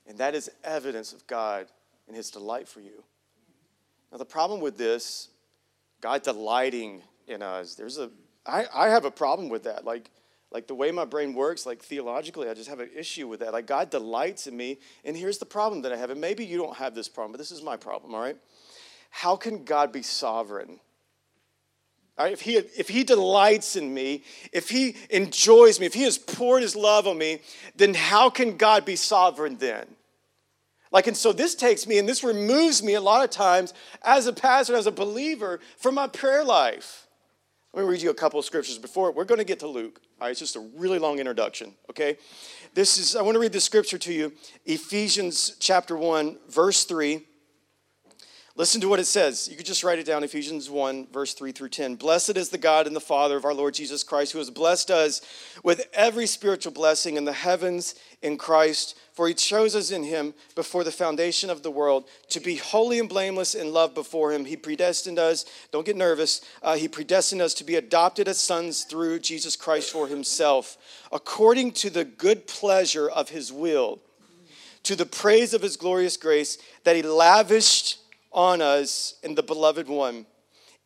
And 0.07 0.19
that 0.19 0.35
is 0.35 0.51
evidence 0.65 1.13
of 1.13 1.27
God 1.27 1.67
and 2.07 2.17
his 2.17 2.31
delight 2.31 2.69
for 2.69 2.81
you. 2.81 3.03
Now, 4.11 4.19
the 4.19 4.25
problem 4.25 4.61
with 4.61 4.77
this, 4.77 5.29
God 6.01 6.23
delighting 6.23 7.03
in 7.29 7.43
us, 7.43 7.75
there's 7.75 7.99
a, 7.99 8.11
I, 8.45 8.67
I 8.75 8.89
have 8.89 9.05
a 9.05 9.11
problem 9.11 9.49
with 9.49 9.65
that. 9.65 9.85
Like, 9.85 10.11
like 10.51 10.67
the 10.67 10.75
way 10.75 10.91
my 10.91 11.05
brain 11.05 11.33
works, 11.33 11.65
like 11.65 11.81
theologically, 11.81 12.49
I 12.49 12.55
just 12.55 12.69
have 12.69 12.81
an 12.81 12.91
issue 12.97 13.29
with 13.29 13.41
that. 13.41 13.53
Like 13.53 13.67
God 13.67 13.91
delights 13.91 14.47
in 14.49 14.57
me. 14.57 14.79
And 15.05 15.17
here's 15.17 15.39
the 15.39 15.47
problem 15.47 15.83
that 15.83 15.93
I 15.93 15.97
have. 15.97 16.11
And 16.11 16.21
maybe 16.21 16.45
you 16.45 16.59
don't 16.59 16.77
have 16.77 16.95
this 16.95 17.09
problem, 17.09 17.33
but 17.33 17.39
this 17.39 17.53
is 17.53 17.63
my 17.63 17.77
problem, 17.77 18.15
all 18.15 18.21
right? 18.21 18.37
How 19.11 19.37
can 19.37 19.65
God 19.65 19.93
be 19.93 20.03
sovereign? 20.03 20.81
Right, 22.21 22.35
if, 22.35 22.43
he, 22.43 22.57
if 22.57 22.91
he 22.91 23.03
delights 23.03 23.77
in 23.77 23.95
me, 23.95 24.25
if 24.53 24.69
he 24.69 24.95
enjoys 25.09 25.81
me, 25.81 25.87
if 25.87 25.95
he 25.95 26.03
has 26.03 26.19
poured 26.19 26.61
his 26.61 26.77
love 26.77 27.07
on 27.07 27.17
me, 27.17 27.41
then 27.77 27.95
how 27.95 28.29
can 28.29 28.59
God 28.59 28.85
be 28.85 28.95
sovereign 28.95 29.57
then? 29.57 29.87
Like, 30.93 31.07
and 31.07 31.17
so 31.17 31.33
this 31.33 31.55
takes 31.55 31.87
me 31.87 31.97
and 31.97 32.07
this 32.07 32.23
removes 32.23 32.83
me 32.83 32.93
a 32.93 33.01
lot 33.01 33.25
of 33.25 33.31
times 33.31 33.73
as 34.03 34.27
a 34.27 34.35
pastor, 34.35 34.77
as 34.77 34.87
a 34.87 34.91
believer, 34.91 35.61
from 35.79 35.95
my 35.95 36.09
prayer 36.09 36.45
life. 36.45 37.07
Let 37.73 37.85
me 37.85 37.89
read 37.89 38.03
you 38.03 38.11
a 38.11 38.15
couple 38.15 38.39
of 38.39 38.45
scriptures 38.45 38.77
before. 38.77 39.13
We're 39.13 39.25
going 39.25 39.39
to 39.39 39.45
get 39.45 39.61
to 39.61 39.67
Luke. 39.67 40.03
All 40.21 40.27
right, 40.27 40.33
it's 40.33 40.41
just 40.41 40.57
a 40.57 40.71
really 40.77 40.99
long 40.99 41.21
introduction, 41.21 41.73
okay? 41.89 42.19
This 42.75 42.99
is, 42.99 43.17
I 43.17 43.23
want 43.23 43.37
to 43.37 43.39
read 43.39 43.53
the 43.53 43.61
scripture 43.61 43.97
to 43.97 44.13
you 44.13 44.33
Ephesians 44.67 45.57
chapter 45.59 45.97
1, 45.97 46.37
verse 46.51 46.85
3. 46.85 47.25
Listen 48.57 48.81
to 48.81 48.89
what 48.89 48.99
it 48.99 49.07
says. 49.07 49.49
You 49.49 49.57
could 49.57 49.65
just 49.65 49.85
write 49.85 50.01
it 50.01 50.07
down 50.07 50.25
Ephesians 50.25 50.69
1, 50.69 51.07
verse 51.13 51.35
3 51.35 51.53
through 51.53 51.69
10. 51.69 51.95
Blessed 51.95 52.37
is 52.37 52.49
the 52.49 52.59
God 52.59 52.89
and 52.89 52.97
the 52.97 53.01
Father 53.01 53.37
of 53.37 53.45
our 53.45 53.55
Lord 53.55 53.75
Jesus 53.75 54.03
Christ, 54.03 54.33
who 54.33 54.39
has 54.39 54.51
blessed 54.51 54.91
us 54.91 55.21
with 55.63 55.87
every 55.95 56.27
spiritual 56.27 56.73
blessing 56.73 57.17
in 57.17 57.25
the 57.25 57.33
heavens 57.33 57.95
in 58.23 58.37
Christ. 58.37 58.99
For 59.13 59.29
he 59.29 59.35
chose 59.35 59.77
us 59.77 59.93
in 59.93 60.03
him 60.03 60.35
before 60.57 60.83
the 60.83 60.91
foundation 60.91 61.49
of 61.49 61.63
the 61.63 61.71
world 61.71 62.09
to 62.31 62.41
be 62.41 62.57
holy 62.57 62.99
and 62.99 63.09
blameless 63.09 63.55
in 63.55 63.73
love 63.73 63.95
before 63.95 64.33
him. 64.33 64.45
He 64.45 64.57
predestined 64.57 65.21
us, 65.21 65.45
don't 65.71 65.87
get 65.87 65.97
nervous, 65.97 66.41
uh, 66.61 66.75
he 66.75 66.89
predestined 66.89 67.43
us 67.43 67.55
to 67.55 67.65
be 67.65 67.77
adopted 67.77 68.27
as 68.27 68.41
sons 68.41 68.83
through 68.83 69.21
Jesus 69.21 69.55
Christ 69.55 69.93
for 69.93 70.09
himself, 70.09 70.77
according 71.13 71.73
to 71.73 71.91
the 71.91 72.05
good 72.05 72.49
pleasure 72.49 73.09
of 73.09 73.29
his 73.29 73.53
will, 73.53 74.01
to 74.83 74.97
the 74.97 75.07
praise 75.07 75.55
of 75.55 75.63
his 75.63 75.77
glorious 75.77 76.17
grace 76.17 76.59
that 76.83 76.97
he 76.97 77.03
lavished 77.03 78.00
on 78.33 78.63
us 78.63 79.15
in 79.23 79.35
the 79.35 79.43
beloved 79.43 79.89
one. 79.89 80.27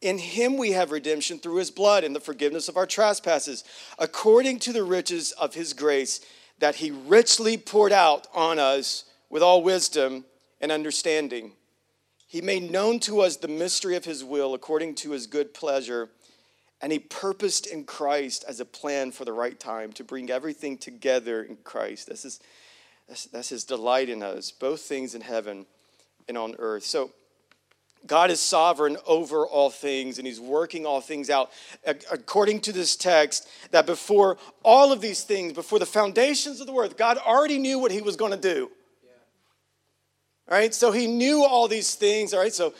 In 0.00 0.18
him 0.18 0.58
we 0.58 0.72
have 0.72 0.90
redemption 0.90 1.38
through 1.38 1.56
his 1.56 1.70
blood 1.70 2.04
and 2.04 2.14
the 2.14 2.20
forgiveness 2.20 2.68
of 2.68 2.76
our 2.76 2.86
trespasses, 2.86 3.64
according 3.98 4.58
to 4.60 4.72
the 4.72 4.84
riches 4.84 5.32
of 5.32 5.54
his 5.54 5.72
grace 5.72 6.20
that 6.58 6.76
he 6.76 6.90
richly 6.90 7.56
poured 7.56 7.92
out 7.92 8.26
on 8.34 8.58
us 8.58 9.04
with 9.30 9.42
all 9.42 9.62
wisdom 9.62 10.24
and 10.60 10.70
understanding. 10.70 11.52
He 12.26 12.40
made 12.40 12.70
known 12.70 13.00
to 13.00 13.20
us 13.20 13.36
the 13.36 13.48
mystery 13.48 13.96
of 13.96 14.04
his 14.04 14.24
will 14.24 14.54
according 14.54 14.96
to 14.96 15.12
his 15.12 15.26
good 15.26 15.54
pleasure, 15.54 16.10
and 16.80 16.92
he 16.92 16.98
purposed 16.98 17.66
in 17.66 17.84
Christ 17.84 18.44
as 18.48 18.60
a 18.60 18.64
plan 18.64 19.10
for 19.10 19.24
the 19.24 19.32
right 19.32 19.58
time 19.58 19.92
to 19.94 20.04
bring 20.04 20.30
everything 20.30 20.76
together 20.76 21.42
in 21.42 21.56
Christ. 21.64 22.08
That's 22.08 22.24
his, 22.24 22.40
that's, 23.08 23.24
that's 23.26 23.48
his 23.48 23.64
delight 23.64 24.08
in 24.08 24.22
us, 24.22 24.50
both 24.50 24.80
things 24.80 25.14
in 25.14 25.20
heaven 25.20 25.66
and 26.28 26.36
on 26.36 26.56
earth. 26.58 26.84
So, 26.84 27.12
God 28.06 28.30
is 28.30 28.40
sovereign 28.40 28.96
over 29.06 29.46
all 29.46 29.70
things 29.70 30.18
and 30.18 30.26
he's 30.26 30.40
working 30.40 30.84
all 30.84 31.00
things 31.00 31.30
out. 31.30 31.50
According 32.10 32.60
to 32.62 32.72
this 32.72 32.96
text, 32.96 33.48
that 33.70 33.86
before 33.86 34.36
all 34.62 34.92
of 34.92 35.00
these 35.00 35.22
things, 35.22 35.52
before 35.52 35.78
the 35.78 35.86
foundations 35.86 36.60
of 36.60 36.66
the 36.66 36.74
earth, 36.74 36.96
God 36.96 37.18
already 37.18 37.58
knew 37.58 37.78
what 37.78 37.90
he 37.90 38.02
was 38.02 38.16
going 38.16 38.32
to 38.32 38.36
do. 38.36 38.70
All 40.50 40.58
right, 40.58 40.74
so 40.74 40.92
he 40.92 41.06
knew 41.06 41.42
all 41.42 41.68
these 41.68 41.94
things. 41.94 42.34
All 42.34 42.40
right, 42.40 42.52
so 42.52 42.74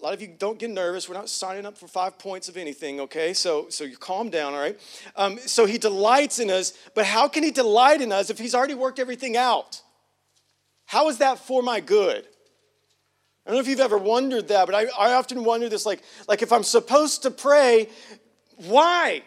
a 0.00 0.04
lot 0.04 0.14
of 0.14 0.22
you 0.22 0.28
don't 0.28 0.58
get 0.58 0.70
nervous. 0.70 1.08
We're 1.08 1.16
not 1.16 1.28
signing 1.28 1.66
up 1.66 1.76
for 1.76 1.88
five 1.88 2.18
points 2.18 2.48
of 2.48 2.56
anything, 2.56 3.00
okay? 3.00 3.34
So, 3.34 3.68
so 3.68 3.82
you 3.82 3.96
calm 3.96 4.30
down, 4.30 4.54
all 4.54 4.60
right? 4.60 4.78
Um, 5.16 5.38
so 5.38 5.66
he 5.66 5.76
delights 5.76 6.38
in 6.38 6.50
us, 6.50 6.72
but 6.94 7.04
how 7.04 7.26
can 7.26 7.42
he 7.42 7.50
delight 7.50 8.00
in 8.00 8.12
us 8.12 8.30
if 8.30 8.38
he's 8.38 8.54
already 8.54 8.74
worked 8.74 9.00
everything 9.00 9.36
out? 9.36 9.82
How 10.86 11.08
is 11.08 11.18
that 11.18 11.38
for 11.38 11.62
my 11.62 11.80
good? 11.80 12.26
I 13.46 13.50
don't 13.50 13.56
know 13.56 13.60
if 13.60 13.68
you've 13.68 13.80
ever 13.80 13.98
wondered 13.98 14.48
that, 14.48 14.66
but 14.66 14.74
I, 14.74 14.86
I 14.98 15.14
often 15.14 15.44
wonder 15.44 15.68
this 15.68 15.86
like, 15.86 16.02
like 16.28 16.42
if 16.42 16.52
I'm 16.52 16.62
supposed 16.62 17.22
to 17.22 17.30
pray, 17.30 17.88
why? 18.56 19.22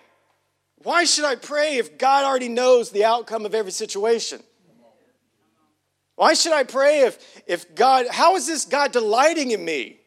Why 0.83 1.05
should 1.05 1.25
I 1.25 1.35
pray 1.35 1.77
if 1.77 1.97
God 1.97 2.23
already 2.23 2.49
knows 2.49 2.91
the 2.91 3.05
outcome 3.05 3.45
of 3.45 3.55
every 3.55 3.71
situation? 3.71 4.41
Why 6.15 6.35
should 6.35 6.53
I 6.53 6.63
pray 6.63 7.01
if, 7.01 7.41
if 7.47 7.73
God, 7.73 8.05
how 8.11 8.35
is 8.35 8.45
this 8.45 8.65
God 8.65 8.91
delighting 8.91 9.51
in 9.51 9.65
me? 9.65 9.97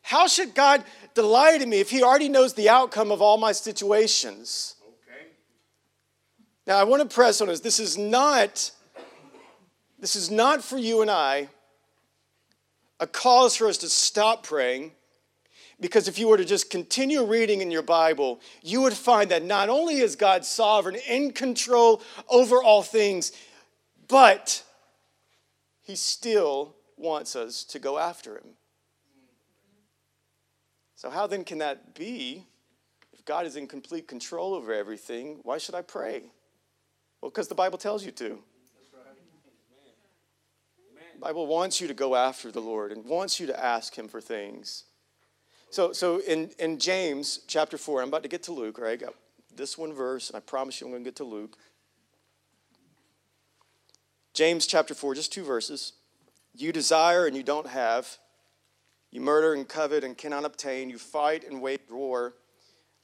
How 0.00 0.26
should 0.26 0.54
God 0.54 0.82
delight 1.14 1.60
in 1.60 1.68
me 1.68 1.80
if 1.80 1.90
He 1.90 2.02
already 2.02 2.30
knows 2.30 2.54
the 2.54 2.70
outcome 2.70 3.12
of 3.12 3.20
all 3.20 3.36
my 3.36 3.52
situations? 3.52 4.76
Okay. 5.06 5.26
Now 6.66 6.78
I 6.78 6.84
want 6.84 7.08
to 7.08 7.14
press 7.14 7.40
on 7.42 7.48
this. 7.48 7.60
This 7.60 7.78
is 7.78 7.98
not, 7.98 8.70
this 9.98 10.16
is 10.16 10.30
not 10.30 10.64
for 10.64 10.78
you 10.78 11.02
and 11.02 11.10
I 11.10 11.50
a 13.02 13.06
cause 13.06 13.56
for 13.56 13.66
us 13.66 13.78
to 13.78 13.88
stop 13.88 14.46
praying 14.46 14.92
because 15.80 16.06
if 16.06 16.20
you 16.20 16.28
were 16.28 16.36
to 16.36 16.44
just 16.44 16.70
continue 16.70 17.24
reading 17.24 17.60
in 17.60 17.68
your 17.68 17.82
Bible, 17.82 18.40
you 18.62 18.80
would 18.82 18.92
find 18.92 19.28
that 19.32 19.44
not 19.44 19.68
only 19.68 19.96
is 19.96 20.14
God 20.14 20.44
sovereign, 20.44 20.94
in 21.08 21.32
control 21.32 22.00
over 22.28 22.62
all 22.62 22.84
things, 22.84 23.32
but 24.06 24.62
He 25.82 25.96
still 25.96 26.76
wants 26.96 27.34
us 27.34 27.64
to 27.64 27.80
go 27.80 27.98
after 27.98 28.36
Him. 28.36 28.54
So, 30.94 31.10
how 31.10 31.26
then 31.26 31.42
can 31.42 31.58
that 31.58 31.96
be? 31.96 32.46
If 33.12 33.24
God 33.24 33.46
is 33.46 33.56
in 33.56 33.66
complete 33.66 34.06
control 34.06 34.54
over 34.54 34.72
everything, 34.72 35.40
why 35.42 35.58
should 35.58 35.74
I 35.74 35.82
pray? 35.82 36.22
Well, 37.20 37.30
because 37.30 37.48
the 37.48 37.56
Bible 37.56 37.78
tells 37.78 38.04
you 38.04 38.12
to. 38.12 38.38
Bible 41.22 41.46
wants 41.46 41.80
you 41.80 41.86
to 41.86 41.94
go 41.94 42.16
after 42.16 42.50
the 42.50 42.60
Lord 42.60 42.90
and 42.90 43.04
wants 43.04 43.38
you 43.38 43.46
to 43.46 43.64
ask 43.64 43.96
Him 43.96 44.08
for 44.08 44.20
things. 44.20 44.84
So, 45.70 45.92
so 45.92 46.18
in, 46.18 46.50
in 46.58 46.80
James 46.80 47.40
chapter 47.46 47.78
4, 47.78 48.02
I'm 48.02 48.08
about 48.08 48.24
to 48.24 48.28
get 48.28 48.42
to 48.44 48.52
Luke, 48.52 48.76
right? 48.76 48.94
I 48.94 48.96
got 48.96 49.14
this 49.54 49.78
one 49.78 49.92
verse, 49.92 50.30
and 50.30 50.36
I 50.36 50.40
promise 50.40 50.80
you 50.80 50.88
I'm 50.88 50.92
going 50.92 51.04
to 51.04 51.08
get 51.08 51.16
to 51.16 51.24
Luke. 51.24 51.56
James 54.34 54.66
chapter 54.66 54.94
4, 54.94 55.14
just 55.14 55.32
two 55.32 55.44
verses. 55.44 55.92
You 56.56 56.72
desire 56.72 57.26
and 57.26 57.36
you 57.36 57.44
don't 57.44 57.68
have. 57.68 58.18
You 59.12 59.20
murder 59.20 59.54
and 59.54 59.68
covet 59.68 60.02
and 60.02 60.18
cannot 60.18 60.44
obtain. 60.44 60.90
You 60.90 60.98
fight 60.98 61.46
and 61.46 61.62
wage 61.62 61.80
war. 61.88 62.34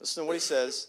Listen 0.01 0.25
to 0.25 0.27
what 0.27 0.35
he 0.35 0.41
says. 0.41 0.89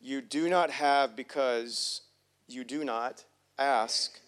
You 0.00 0.20
do 0.20 0.48
not 0.48 0.70
have 0.70 1.14
because 1.14 2.00
you 2.48 2.64
do 2.64 2.84
not 2.84 3.24
ask 3.58 4.18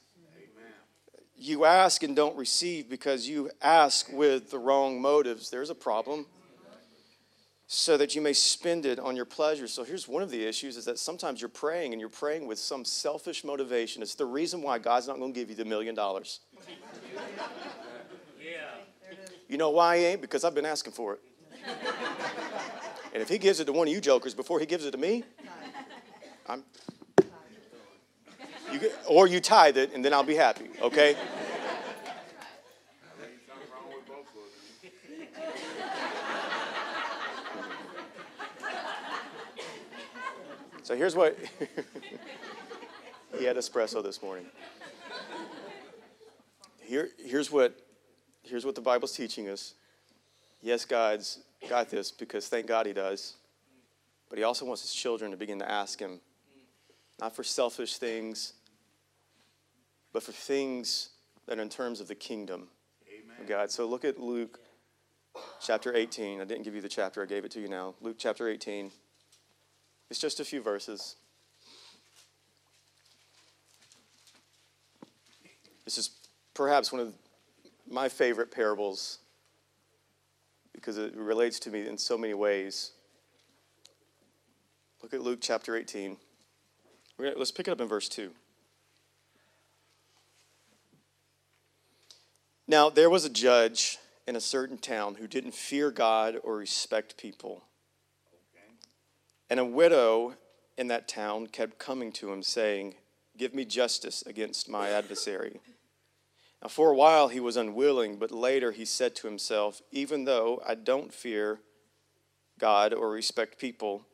you 1.41 1.65
ask 1.65 2.03
and 2.03 2.15
don't 2.15 2.37
receive 2.37 2.89
because 2.89 3.27
you 3.27 3.51
ask 3.63 4.13
with 4.13 4.51
the 4.51 4.59
wrong 4.59 5.01
motives. 5.01 5.49
There's 5.51 5.71
a 5.71 5.75
problem. 5.75 6.27
So 7.67 7.97
that 7.97 8.17
you 8.17 8.21
may 8.21 8.33
spend 8.33 8.85
it 8.85 8.99
on 8.99 9.15
your 9.15 9.25
pleasure. 9.25 9.69
So 9.69 9.85
here's 9.85 10.09
one 10.09 10.25
of 10.25 10.31
the 10.31 10.45
issues 10.45 10.77
is 10.77 10.85
that 10.87 10.99
sometimes 10.99 11.41
you're 11.41 11.49
praying 11.49 11.93
and 11.93 12.01
you're 12.01 12.09
praying 12.09 12.49
with 12.49 12.59
some 12.59 12.85
selfish 12.85 13.45
motivation. 13.45 14.03
It's 14.03 14.17
the 14.17 14.27
reason 14.27 14.61
why 14.61 14.81
God's 14.81 15.07
not 15.07 15.19
going 15.19 15.33
to 15.33 15.39
give 15.39 15.51
you 15.51 15.55
the 15.55 15.65
million 15.65 15.95
dollars. 15.95 16.41
You 19.49 19.57
know 19.57 19.71
why 19.71 19.99
he 19.99 20.05
ain't? 20.05 20.21
Because 20.21 20.45
I've 20.45 20.55
been 20.55 20.65
asking 20.65 20.93
for 20.93 21.15
it. 21.15 21.21
and 23.13 23.21
if 23.21 23.29
he 23.29 23.37
gives 23.37 23.59
it 23.59 23.65
to 23.65 23.73
one 23.73 23.89
of 23.89 23.93
you 23.93 24.01
jokers 24.01 24.33
before 24.33 24.61
he 24.61 24.67
gives 24.67 24.87
it 24.87 24.93
to 24.93 24.97
me, 24.97 25.25
I'm 26.47 26.63
you 28.73 28.91
or 29.07 29.27
you 29.27 29.41
tithe 29.41 29.77
it, 29.77 29.93
and 29.95 30.05
then 30.05 30.13
I'll 30.13 30.23
be 30.23 30.35
happy, 30.35 30.69
okay? 30.81 31.17
so 40.83 40.97
here's 40.97 41.15
what 41.15 41.37
he 43.39 43.45
had 43.45 43.57
espresso 43.57 44.03
this 44.03 44.23
morning. 44.23 44.47
Here, 46.81 47.11
here's 47.25 47.51
what 47.51 47.77
here's 48.43 48.65
what 48.65 48.75
the 48.75 48.81
Bible's 48.81 49.13
teaching 49.13 49.49
us. 49.49 49.75
Yes, 50.63 50.85
God's 50.85 51.39
got 51.69 51.89
this 51.89 52.11
because 52.11 52.49
thank 52.49 52.67
God 52.67 52.87
he 52.87 52.93
does. 52.93 53.37
But 54.29 54.39
he 54.39 54.45
also 54.45 54.65
wants 54.65 54.83
his 54.83 54.95
children 54.95 55.33
to 55.33 55.37
begin 55.37 55.59
to 55.59 55.71
ask 55.71 55.99
him, 55.99 56.21
not 57.21 57.35
for 57.35 57.43
selfish 57.43 57.97
things, 57.97 58.55
but 60.13 60.23
for 60.23 60.33
things 60.33 61.11
that 61.47 61.59
are 61.59 61.63
in 61.63 61.69
terms 61.69 62.01
of 62.01 62.09
the 62.09 62.15
kingdom 62.15 62.69
Amen. 63.09 63.37
of 63.41 63.47
God. 63.47 63.71
So 63.71 63.87
look 63.87 64.05
at 64.05 64.19
Luke 64.19 64.61
chapter 65.61 65.95
18. 65.95 66.41
I 66.41 66.45
didn't 66.45 66.65
give 66.65 66.75
you 66.75 66.81
the 66.81 66.89
chapter, 66.89 67.23
I 67.23 67.27
gave 67.27 67.45
it 67.45 67.51
to 67.53 67.61
you 67.61 67.69
now. 67.69 67.95
Luke 68.01 68.17
chapter 68.19 68.49
18. 68.49 68.91
It's 70.11 70.19
just 70.19 70.41
a 70.41 70.45
few 70.45 70.61
verses. 70.61 71.17
This 75.85 75.99
is 75.99 76.11
perhaps 76.55 76.93
one 76.93 77.01
of 77.01 77.15
my 77.89 78.09
favorite 78.09 78.51
parables 78.51 79.19
because 80.73 80.99
it 80.99 81.17
relates 81.17 81.59
to 81.61 81.71
me 81.71 81.87
in 81.87 81.99
so 81.99 82.17
many 82.17 82.35
ways. 82.35 82.93
Look 85.03 85.15
at 85.15 85.23
Luke 85.23 85.41
chapter 85.41 85.77
18. 85.77 86.17
Let's 87.19 87.51
pick 87.51 87.69
it 87.69 87.71
up 87.71 87.81
in 87.81 87.89
verse 87.89 88.09
2. 88.09 88.31
Now, 92.71 92.89
there 92.89 93.11
was 93.11 93.25
a 93.25 93.31
judge 93.31 93.99
in 94.29 94.37
a 94.37 94.41
certain 94.41 94.79
town 94.79 95.17
who 95.17 95.27
didn't 95.27 95.55
fear 95.57 95.91
God 95.91 96.37
or 96.45 96.57
respect 96.57 97.17
people. 97.17 97.65
And 99.51 99.59
a 99.59 99.65
widow 99.65 100.35
in 100.79 100.87
that 100.87 101.09
town 101.09 101.49
kept 101.49 101.81
coming 101.81 102.13
to 102.13 102.33
him, 102.33 102.45
saying, 102.45 102.95
Give 103.37 103.55
me 103.55 103.65
justice 103.65 104.23
against 104.25 104.69
my 104.69 104.89
adversary. 104.89 105.59
Now, 106.63 106.69
for 106.69 106.93
a 106.93 106.95
while 106.95 107.27
he 107.27 107.41
was 107.41 107.57
unwilling, 107.57 108.19
but 108.19 108.31
later 108.31 108.71
he 108.71 108.85
said 108.85 109.17
to 109.17 109.27
himself, 109.27 109.83
Even 109.91 110.25
though 110.25 110.63
I 110.65 110.77
don't 110.77 111.13
fear 111.13 111.59
God 112.57 112.95
or 112.95 113.11
respect 113.11 113.59
people, 113.59 114.07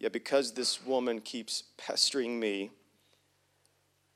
yet 0.00 0.14
because 0.14 0.54
this 0.54 0.82
woman 0.82 1.20
keeps 1.20 1.64
pestering 1.76 2.40
me, 2.40 2.70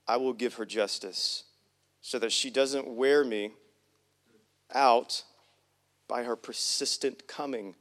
I 0.08 0.16
will 0.16 0.32
give 0.32 0.54
her 0.54 0.64
justice, 0.64 1.44
so 2.00 2.18
that 2.20 2.32
she 2.32 2.48
doesn't 2.48 2.88
wear 2.88 3.22
me 3.22 3.52
out 4.74 5.24
by 6.08 6.22
her 6.24 6.36
persistent 6.36 7.26
coming. 7.26 7.74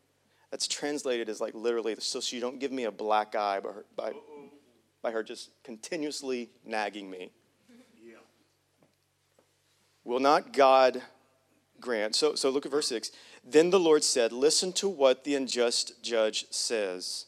That's 0.51 0.67
translated 0.67 1.29
as 1.29 1.41
like 1.41 1.53
literally, 1.53 1.95
so 1.99 2.19
she 2.21 2.39
don't 2.39 2.59
give 2.59 2.71
me 2.71 2.85
a 2.85 2.91
black 2.91 3.35
eye 3.35 3.59
by 3.59 3.69
her, 3.69 3.85
by, 3.95 4.13
by 5.01 5.11
her 5.11 5.23
just 5.23 5.49
continuously 5.63 6.49
nagging 6.65 7.09
me. 7.09 7.31
Yeah. 8.03 8.15
Will 10.03 10.19
not 10.19 10.53
God 10.53 11.01
grant? 11.79 12.15
So, 12.15 12.35
so 12.35 12.49
look 12.49 12.65
at 12.65 12.71
verse 12.71 12.87
6. 12.87 13.11
Then 13.43 13.69
the 13.69 13.79
Lord 13.79 14.03
said, 14.03 14.31
Listen 14.31 14.71
to 14.73 14.89
what 14.89 15.23
the 15.23 15.35
unjust 15.35 16.03
judge 16.03 16.45
says. 16.51 17.25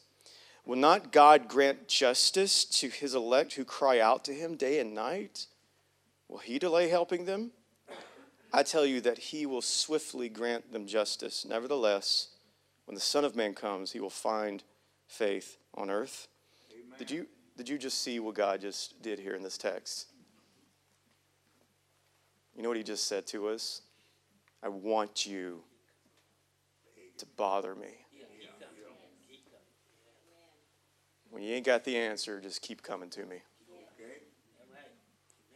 Will 0.64 0.76
not 0.76 1.12
God 1.12 1.48
grant 1.48 1.88
justice 1.88 2.64
to 2.64 2.88
his 2.88 3.14
elect 3.14 3.54
who 3.54 3.64
cry 3.64 4.00
out 4.00 4.24
to 4.24 4.32
him 4.32 4.56
day 4.56 4.78
and 4.78 4.94
night? 4.94 5.46
Will 6.28 6.38
he 6.38 6.58
delay 6.58 6.88
helping 6.88 7.26
them? 7.26 7.50
I 8.54 8.62
tell 8.62 8.86
you 8.86 9.00
that 9.00 9.18
he 9.18 9.46
will 9.46 9.62
swiftly 9.62 10.28
grant 10.28 10.72
them 10.72 10.86
justice. 10.86 11.44
Nevertheless, 11.44 12.28
when 12.84 12.94
the 12.94 13.00
Son 13.00 13.24
of 13.24 13.34
Man 13.34 13.52
comes, 13.52 13.90
he 13.90 13.98
will 13.98 14.10
find 14.10 14.62
faith 15.08 15.58
on 15.74 15.90
earth. 15.90 16.28
Amen. 16.72 16.96
Did 16.96 17.10
you, 17.10 17.26
did 17.56 17.68
you 17.68 17.78
just 17.78 18.00
see 18.00 18.20
what 18.20 18.36
God 18.36 18.60
just 18.60 19.02
did 19.02 19.18
here 19.18 19.34
in 19.34 19.42
this 19.42 19.58
text? 19.58 20.06
You 22.56 22.62
know 22.62 22.68
what 22.68 22.78
he 22.78 22.84
just 22.84 23.08
said 23.08 23.26
to 23.28 23.48
us? 23.48 23.82
I 24.62 24.68
want 24.68 25.26
you 25.26 25.60
to 27.18 27.26
bother 27.36 27.74
me. 27.74 27.88
When 31.30 31.42
you 31.42 31.54
ain't 31.54 31.66
got 31.66 31.82
the 31.82 31.96
answer, 31.96 32.40
just 32.40 32.62
keep 32.62 32.84
coming 32.84 33.10
to 33.10 33.26
me. 33.26 33.38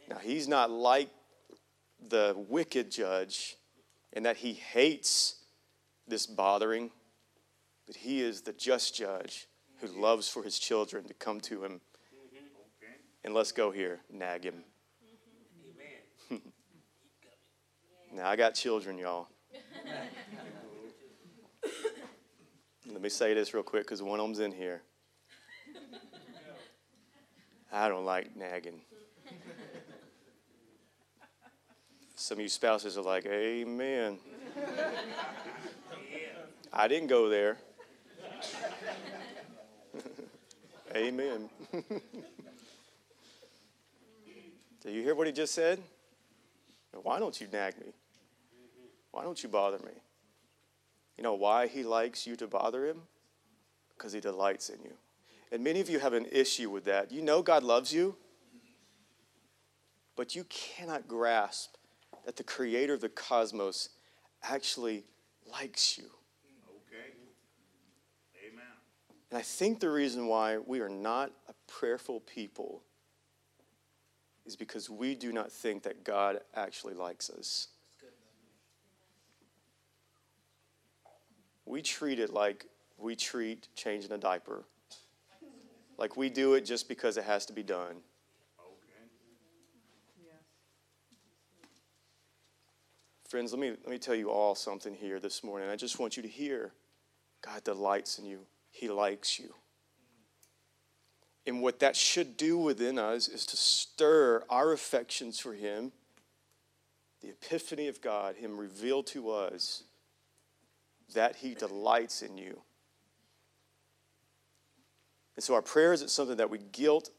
Now, 0.09 0.17
he's 0.17 0.49
not 0.49 0.69
like 0.69 1.09
the 2.07 2.35
wicked 2.35 2.91
judge 2.91 3.57
and 4.13 4.25
that 4.25 4.37
he 4.37 4.53
hates 4.53 5.35
this 6.07 6.25
bothering, 6.25 6.91
but 7.85 7.95
he 7.95 8.21
is 8.21 8.41
the 8.41 8.53
just 8.53 8.95
judge 8.95 9.47
who 9.81 9.87
loves 9.87 10.27
for 10.27 10.43
his 10.43 10.59
children 10.59 11.05
to 11.05 11.13
come 11.13 11.39
to 11.41 11.63
him. 11.63 11.73
Mm-hmm. 11.73 12.87
And 13.23 13.33
let's 13.33 13.51
go 13.51 13.71
here, 13.71 13.99
nag 14.11 14.43
him. 14.43 14.63
Mm-hmm. 16.31 16.49
now, 18.15 18.27
I 18.27 18.35
got 18.35 18.55
children, 18.55 18.97
y'all. 18.97 19.27
Let 22.91 23.01
me 23.01 23.09
say 23.09 23.33
this 23.33 23.53
real 23.53 23.63
quick 23.63 23.83
because 23.83 24.01
one 24.01 24.19
of 24.19 24.25
them's 24.25 24.39
in 24.39 24.51
here. 24.51 24.81
I 27.71 27.87
don't 27.87 28.05
like 28.05 28.35
nagging. 28.35 28.81
Some 32.19 32.37
of 32.39 32.41
you 32.41 32.49
spouses 32.49 32.97
are 32.97 33.01
like, 33.01 33.25
Amen. 33.25 34.19
I 36.73 36.89
didn't 36.89 37.07
go 37.07 37.29
there. 37.29 37.57
Amen. 40.95 41.49
Do 41.71 41.81
you 44.91 45.01
hear 45.01 45.15
what 45.15 45.27
he 45.27 45.33
just 45.33 45.55
said? 45.55 45.79
Why 47.03 47.19
don't 47.19 47.39
you 47.39 47.47
nag 47.53 47.79
me? 47.79 47.93
Why 49.11 49.23
don't 49.23 49.41
you 49.41 49.47
bother 49.47 49.77
me? 49.77 49.93
You 51.17 51.23
know 51.23 51.35
why 51.35 51.67
he 51.67 51.83
likes 51.83 52.27
you 52.27 52.35
to 52.35 52.47
bother 52.47 52.85
him? 52.85 53.03
Because 53.97 54.11
he 54.11 54.19
delights 54.19 54.67
in 54.67 54.79
you. 54.83 54.91
And 55.53 55.63
many 55.63 55.79
of 55.79 55.89
you 55.89 55.99
have 55.99 56.11
an 56.11 56.25
issue 56.33 56.69
with 56.69 56.83
that. 56.83 57.13
You 57.13 57.21
know 57.21 57.41
God 57.41 57.63
loves 57.63 57.93
you, 57.93 58.17
but 60.17 60.35
you 60.35 60.43
cannot 60.49 61.07
grasp 61.07 61.75
that 62.25 62.35
the 62.35 62.43
creator 62.43 62.93
of 62.93 63.01
the 63.01 63.09
cosmos 63.09 63.89
actually 64.43 65.03
likes 65.51 65.97
you. 65.97 66.05
Okay. 66.87 67.13
Amen. 68.47 68.65
And 69.31 69.37
I 69.37 69.41
think 69.41 69.79
the 69.79 69.89
reason 69.89 70.27
why 70.27 70.57
we 70.57 70.79
are 70.79 70.89
not 70.89 71.31
a 71.47 71.53
prayerful 71.67 72.21
people 72.21 72.83
is 74.45 74.55
because 74.55 74.89
we 74.89 75.15
do 75.15 75.31
not 75.31 75.51
think 75.51 75.83
that 75.83 76.03
God 76.03 76.39
actually 76.55 76.95
likes 76.95 77.29
us. 77.29 77.67
We 81.65 81.83
treat 81.83 82.19
it 82.19 82.33
like 82.33 82.65
we 82.97 83.15
treat 83.15 83.67
changing 83.75 84.11
a 84.11 84.17
diaper. 84.17 84.65
Like 85.99 86.17
we 86.17 86.29
do 86.29 86.55
it 86.55 86.61
just 86.65 86.87
because 86.87 87.17
it 87.17 87.25
has 87.25 87.45
to 87.45 87.53
be 87.53 87.61
done. 87.61 87.97
Friends, 93.29 93.53
let 93.53 93.61
me, 93.61 93.69
let 93.69 93.89
me 93.89 93.99
tell 93.99 94.15
you 94.15 94.31
all 94.31 94.55
something 94.55 94.95
here 94.95 95.19
this 95.19 95.43
morning. 95.43 95.69
I 95.69 95.75
just 95.75 95.99
want 95.99 96.17
you 96.17 96.23
to 96.23 96.29
hear 96.29 96.73
God 97.45 97.63
delights 97.63 98.17
in 98.17 98.25
you, 98.25 98.39
He 98.71 98.89
likes 98.89 99.39
you. 99.39 99.53
And 101.45 101.61
what 101.61 101.79
that 101.79 101.95
should 101.95 102.37
do 102.37 102.57
within 102.57 102.97
us 102.97 103.27
is 103.27 103.45
to 103.45 103.55
stir 103.55 104.43
our 104.49 104.71
affections 104.71 105.39
for 105.39 105.53
Him, 105.53 105.91
the 107.21 107.29
epiphany 107.29 107.87
of 107.87 108.01
God, 108.01 108.35
Him 108.35 108.57
revealed 108.57 109.05
to 109.07 109.29
us 109.29 109.83
that 111.13 111.35
He 111.35 111.53
delights 111.53 112.23
in 112.23 112.35
you. 112.35 112.61
And 115.35 115.43
so 115.43 115.53
our 115.53 115.61
prayer 115.61 115.93
isn't 115.93 116.09
something 116.09 116.37
that 116.37 116.49
we 116.49 116.57
guilt 116.71 117.11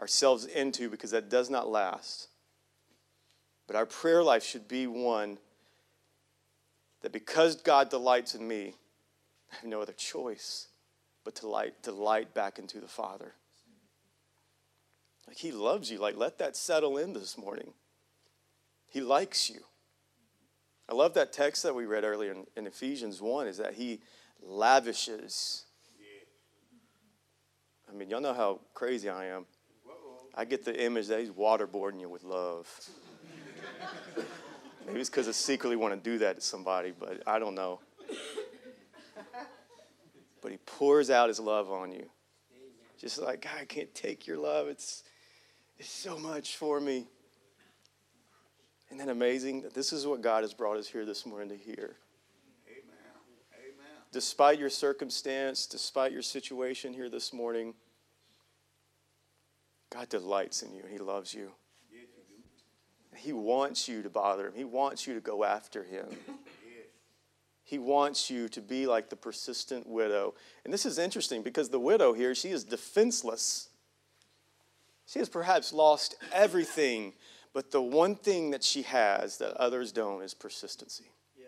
ourselves 0.00 0.44
into 0.44 0.90
because 0.90 1.12
that 1.12 1.30
does 1.30 1.48
not 1.50 1.68
last. 1.68 2.26
But 3.66 3.76
our 3.76 3.86
prayer 3.86 4.22
life 4.22 4.44
should 4.44 4.68
be 4.68 4.86
one 4.86 5.38
that 7.02 7.12
because 7.12 7.56
God 7.56 7.90
delights 7.90 8.34
in 8.34 8.46
me, 8.46 8.74
I 9.52 9.56
have 9.56 9.64
no 9.64 9.80
other 9.80 9.92
choice 9.92 10.68
but 11.24 11.34
to 11.36 11.48
light, 11.48 11.82
delight 11.82 12.34
back 12.34 12.58
into 12.58 12.80
the 12.80 12.88
Father. 12.88 13.32
Like 15.26 15.36
He 15.36 15.52
loves 15.52 15.90
you. 15.90 15.98
Like, 15.98 16.16
let 16.16 16.38
that 16.38 16.56
settle 16.56 16.98
in 16.98 17.12
this 17.12 17.36
morning. 17.36 17.72
He 18.88 19.00
likes 19.00 19.50
you. 19.50 19.60
I 20.88 20.94
love 20.94 21.14
that 21.14 21.32
text 21.32 21.64
that 21.64 21.74
we 21.74 21.84
read 21.84 22.04
earlier 22.04 22.32
in, 22.32 22.46
in 22.56 22.66
Ephesians 22.66 23.20
1 23.20 23.48
is 23.48 23.58
that 23.58 23.74
He 23.74 24.00
lavishes. 24.40 25.64
I 27.88 27.92
mean, 27.92 28.10
y'all 28.10 28.20
know 28.20 28.34
how 28.34 28.60
crazy 28.74 29.08
I 29.08 29.26
am. 29.26 29.46
I 30.34 30.44
get 30.44 30.64
the 30.64 30.84
image 30.84 31.08
that 31.08 31.20
He's 31.20 31.30
waterboarding 31.30 32.00
you 32.00 32.08
with 32.08 32.22
love. 32.22 32.68
Maybe 34.86 35.00
it's 35.00 35.10
because 35.10 35.28
I 35.28 35.32
secretly 35.32 35.76
want 35.76 35.94
to 35.94 36.10
do 36.10 36.18
that 36.18 36.36
to 36.36 36.40
somebody, 36.40 36.92
but 36.98 37.22
I 37.26 37.38
don't 37.38 37.54
know. 37.54 37.80
But 40.42 40.52
he 40.52 40.58
pours 40.58 41.10
out 41.10 41.28
his 41.28 41.40
love 41.40 41.72
on 41.72 41.90
you. 41.90 42.08
Just 42.98 43.20
like, 43.20 43.42
God, 43.42 43.52
I 43.60 43.64
can't 43.64 43.92
take 43.94 44.26
your 44.26 44.38
love. 44.38 44.68
It's, 44.68 45.02
it's 45.78 45.90
so 45.90 46.18
much 46.18 46.56
for 46.56 46.80
me. 46.80 47.06
Isn't 48.88 48.98
that 49.04 49.10
amazing? 49.10 49.62
That 49.62 49.74
this 49.74 49.92
is 49.92 50.06
what 50.06 50.22
God 50.22 50.44
has 50.44 50.54
brought 50.54 50.76
us 50.76 50.86
here 50.86 51.04
this 51.04 51.26
morning 51.26 51.48
to 51.48 51.56
hear. 51.56 51.96
Amen. 52.68 52.94
Amen. 53.54 53.96
Despite 54.12 54.60
your 54.60 54.70
circumstance, 54.70 55.66
despite 55.66 56.12
your 56.12 56.22
situation 56.22 56.92
here 56.94 57.10
this 57.10 57.32
morning, 57.32 57.74
God 59.90 60.08
delights 60.08 60.62
in 60.62 60.72
you. 60.72 60.84
He 60.88 60.98
loves 60.98 61.34
you. 61.34 61.50
He 63.26 63.32
wants 63.32 63.88
you 63.88 64.02
to 64.02 64.08
bother 64.08 64.46
him. 64.46 64.52
He 64.54 64.62
wants 64.62 65.04
you 65.04 65.14
to 65.14 65.20
go 65.20 65.42
after 65.42 65.82
him. 65.82 66.06
He 67.64 67.76
wants 67.76 68.30
you 68.30 68.48
to 68.50 68.60
be 68.60 68.86
like 68.86 69.10
the 69.10 69.16
persistent 69.16 69.84
widow. 69.88 70.34
And 70.64 70.72
this 70.72 70.86
is 70.86 70.96
interesting 70.96 71.42
because 71.42 71.68
the 71.68 71.80
widow 71.80 72.12
here, 72.12 72.36
she 72.36 72.50
is 72.50 72.62
defenseless. 72.62 73.68
She 75.06 75.18
has 75.18 75.28
perhaps 75.28 75.72
lost 75.72 76.14
everything, 76.32 77.14
but 77.52 77.72
the 77.72 77.82
one 77.82 78.14
thing 78.14 78.52
that 78.52 78.62
she 78.62 78.82
has 78.82 79.38
that 79.38 79.54
others 79.54 79.90
don't 79.90 80.22
is 80.22 80.32
persistency. 80.32 81.10
Yeah. 81.36 81.46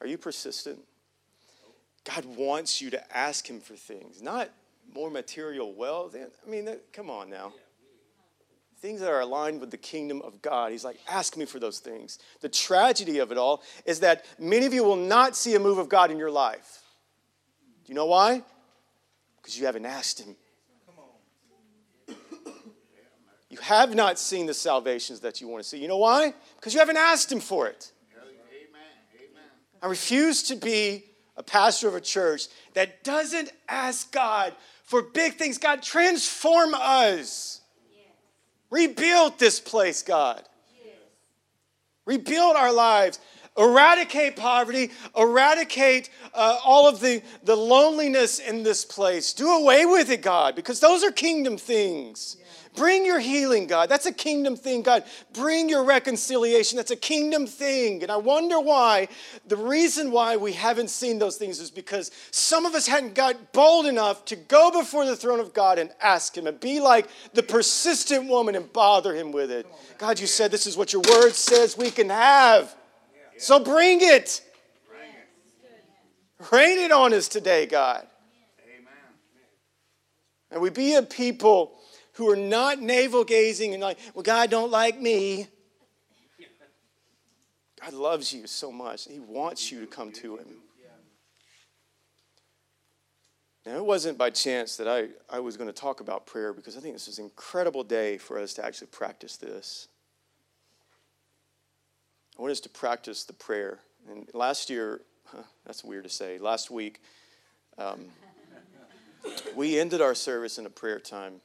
Are 0.00 0.08
you 0.08 0.18
persistent? 0.18 0.80
God 2.02 2.24
wants 2.24 2.80
you 2.80 2.90
to 2.90 3.16
ask 3.16 3.48
Him 3.48 3.60
for 3.60 3.76
things, 3.76 4.20
not 4.20 4.50
more 4.92 5.12
material 5.12 5.72
wealth. 5.72 6.16
I 6.16 6.50
mean, 6.50 6.68
come 6.92 7.08
on 7.08 7.30
now. 7.30 7.52
Things 8.86 9.00
that 9.00 9.10
are 9.10 9.18
aligned 9.18 9.60
with 9.60 9.72
the 9.72 9.76
kingdom 9.76 10.22
of 10.22 10.40
God. 10.40 10.70
He's 10.70 10.84
like, 10.84 11.00
ask 11.08 11.36
me 11.36 11.44
for 11.44 11.58
those 11.58 11.80
things. 11.80 12.20
The 12.40 12.48
tragedy 12.48 13.18
of 13.18 13.32
it 13.32 13.36
all 13.36 13.64
is 13.84 13.98
that 13.98 14.24
many 14.38 14.64
of 14.64 14.72
you 14.72 14.84
will 14.84 14.94
not 14.94 15.34
see 15.34 15.56
a 15.56 15.58
move 15.58 15.78
of 15.78 15.88
God 15.88 16.12
in 16.12 16.18
your 16.18 16.30
life. 16.30 16.82
Do 17.84 17.90
you 17.90 17.96
know 17.96 18.06
why? 18.06 18.44
Because 19.38 19.58
you 19.58 19.66
haven't 19.66 19.86
asked 19.86 20.20
Him. 20.20 20.36
You 23.50 23.58
have 23.60 23.96
not 23.96 24.20
seen 24.20 24.46
the 24.46 24.54
salvations 24.54 25.18
that 25.18 25.40
you 25.40 25.48
want 25.48 25.64
to 25.64 25.68
see. 25.68 25.78
You 25.78 25.88
know 25.88 25.98
why? 25.98 26.32
Because 26.54 26.72
you 26.72 26.78
haven't 26.78 26.96
asked 26.96 27.32
Him 27.32 27.40
for 27.40 27.66
it. 27.66 27.90
I 29.82 29.88
refuse 29.88 30.44
to 30.44 30.54
be 30.54 31.06
a 31.36 31.42
pastor 31.42 31.88
of 31.88 31.96
a 31.96 32.00
church 32.00 32.46
that 32.74 33.02
doesn't 33.02 33.50
ask 33.68 34.12
God 34.12 34.54
for 34.84 35.02
big 35.02 35.34
things. 35.34 35.58
God, 35.58 35.82
transform 35.82 36.72
us. 36.72 37.62
Rebuild 38.70 39.38
this 39.38 39.60
place, 39.60 40.02
God. 40.02 40.42
Rebuild 42.04 42.56
our 42.56 42.72
lives. 42.72 43.18
Eradicate 43.58 44.36
poverty. 44.36 44.90
Eradicate 45.16 46.10
uh, 46.34 46.58
all 46.64 46.88
of 46.88 47.00
the, 47.00 47.22
the 47.42 47.56
loneliness 47.56 48.38
in 48.38 48.62
this 48.62 48.84
place. 48.84 49.32
Do 49.32 49.50
away 49.50 49.86
with 49.86 50.10
it, 50.10 50.22
God, 50.22 50.54
because 50.54 50.80
those 50.80 51.02
are 51.02 51.10
kingdom 51.10 51.56
things. 51.56 52.36
Bring 52.76 53.06
your 53.06 53.18
healing, 53.18 53.66
God. 53.66 53.88
That's 53.88 54.06
a 54.06 54.12
kingdom 54.12 54.54
thing, 54.54 54.82
God. 54.82 55.04
Bring 55.32 55.68
your 55.68 55.82
reconciliation. 55.82 56.76
That's 56.76 56.90
a 56.90 56.96
kingdom 56.96 57.46
thing. 57.46 58.02
And 58.02 58.12
I 58.12 58.16
wonder 58.16 58.60
why, 58.60 59.08
the 59.46 59.56
reason 59.56 60.12
why 60.12 60.36
we 60.36 60.52
haven't 60.52 60.90
seen 60.90 61.18
those 61.18 61.36
things 61.36 61.58
is 61.58 61.70
because 61.70 62.10
some 62.30 62.66
of 62.66 62.74
us 62.74 62.86
hadn't 62.86 63.14
got 63.14 63.52
bold 63.52 63.86
enough 63.86 64.24
to 64.26 64.36
go 64.36 64.70
before 64.70 65.06
the 65.06 65.16
throne 65.16 65.40
of 65.40 65.54
God 65.54 65.78
and 65.78 65.90
ask 66.00 66.36
Him 66.36 66.46
and 66.46 66.60
be 66.60 66.78
like 66.78 67.08
the 67.32 67.42
persistent 67.42 68.28
woman 68.28 68.54
and 68.54 68.72
bother 68.72 69.14
Him 69.14 69.32
with 69.32 69.50
it. 69.50 69.66
God, 69.98 70.20
you 70.20 70.26
said 70.26 70.50
this 70.50 70.66
is 70.66 70.76
what 70.76 70.92
your 70.92 71.02
word 71.02 71.32
says 71.32 71.76
we 71.76 71.90
can 71.90 72.10
have. 72.10 72.76
So 73.38 73.58
bring 73.58 73.98
it. 74.02 74.42
Rain 76.52 76.78
it 76.78 76.92
on 76.92 77.14
us 77.14 77.28
today, 77.28 77.64
God. 77.64 78.06
Amen. 78.62 78.92
And 80.50 80.60
we 80.60 80.68
be 80.68 80.94
a 80.94 81.02
people 81.02 81.78
who 82.16 82.30
are 82.30 82.36
not 82.36 82.80
navel 82.80 83.24
gazing 83.24 83.74
and 83.74 83.82
like, 83.82 83.98
well, 84.14 84.22
God 84.22 84.50
don't 84.50 84.70
like 84.70 84.98
me. 84.98 85.46
God 87.80 87.92
loves 87.92 88.32
you 88.32 88.46
so 88.46 88.72
much. 88.72 89.06
He 89.06 89.20
wants 89.20 89.70
you 89.70 89.80
to 89.80 89.86
come 89.86 90.10
to 90.12 90.36
Him. 90.38 90.46
Now, 93.66 93.76
it 93.76 93.84
wasn't 93.84 94.16
by 94.16 94.30
chance 94.30 94.76
that 94.76 94.86
I, 94.86 95.08
I 95.28 95.40
was 95.40 95.56
going 95.56 95.68
to 95.68 95.72
talk 95.72 96.00
about 96.00 96.24
prayer 96.24 96.52
because 96.52 96.76
I 96.76 96.80
think 96.80 96.94
this 96.94 97.08
is 97.08 97.18
an 97.18 97.24
incredible 97.24 97.82
day 97.82 98.16
for 98.16 98.38
us 98.38 98.54
to 98.54 98.64
actually 98.64 98.86
practice 98.88 99.36
this. 99.36 99.88
I 102.38 102.42
want 102.42 102.52
us 102.52 102.60
to 102.60 102.68
practice 102.68 103.24
the 103.24 103.32
prayer. 103.32 103.80
And 104.08 104.28
last 104.32 104.70
year, 104.70 105.00
huh, 105.24 105.42
that's 105.66 105.82
weird 105.82 106.04
to 106.04 106.10
say, 106.10 106.38
last 106.38 106.70
week, 106.70 107.00
um, 107.76 108.04
we 109.56 109.80
ended 109.80 110.00
our 110.00 110.14
service 110.14 110.58
in 110.58 110.66
a 110.66 110.70
prayer 110.70 111.00
time. 111.00 111.40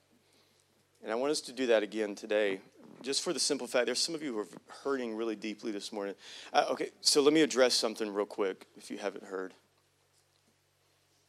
And 1.03 1.11
I 1.11 1.15
want 1.15 1.31
us 1.31 1.41
to 1.41 1.51
do 1.51 1.67
that 1.67 1.81
again 1.81 2.13
today, 2.13 2.59
just 3.01 3.23
for 3.23 3.33
the 3.33 3.39
simple 3.39 3.65
fact 3.65 3.87
there's 3.87 3.99
some 3.99 4.13
of 4.13 4.21
you 4.21 4.33
who 4.33 4.39
are 4.39 4.47
hurting 4.83 5.15
really 5.15 5.35
deeply 5.35 5.71
this 5.71 5.91
morning. 5.91 6.13
Uh, 6.53 6.65
okay, 6.69 6.89
so 7.01 7.21
let 7.21 7.33
me 7.33 7.41
address 7.41 7.73
something 7.73 8.13
real 8.13 8.25
quick 8.25 8.67
if 8.77 8.91
you 8.91 8.99
haven't 8.99 9.23
heard. 9.23 9.53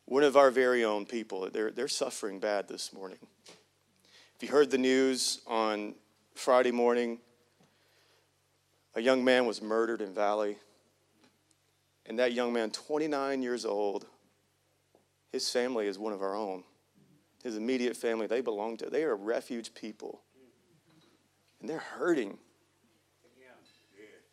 One 0.04 0.24
of 0.24 0.36
our 0.36 0.50
very 0.50 0.84
own 0.84 1.06
people, 1.06 1.48
they're, 1.50 1.70
they're 1.70 1.88
suffering 1.88 2.38
bad 2.38 2.68
this 2.68 2.92
morning. 2.92 3.18
If 4.36 4.42
you 4.42 4.48
heard 4.48 4.70
the 4.70 4.78
news 4.78 5.40
on 5.46 5.94
Friday 6.34 6.72
morning, 6.72 7.18
a 8.94 9.00
young 9.00 9.24
man 9.24 9.46
was 9.46 9.62
murdered 9.62 10.02
in 10.02 10.12
Valley. 10.12 10.56
And 12.04 12.18
that 12.18 12.32
young 12.32 12.52
man, 12.52 12.72
29 12.72 13.42
years 13.42 13.64
old, 13.64 14.04
his 15.30 15.48
family 15.48 15.86
is 15.86 15.98
one 15.98 16.12
of 16.12 16.20
our 16.20 16.36
own 16.36 16.64
his 17.42 17.56
immediate 17.56 17.96
family 17.96 18.26
they 18.26 18.40
belong 18.40 18.76
to. 18.78 18.86
They 18.86 19.04
are 19.04 19.16
refuge 19.16 19.74
people. 19.74 20.22
And 21.60 21.68
they're 21.68 21.78
hurting. 21.78 22.38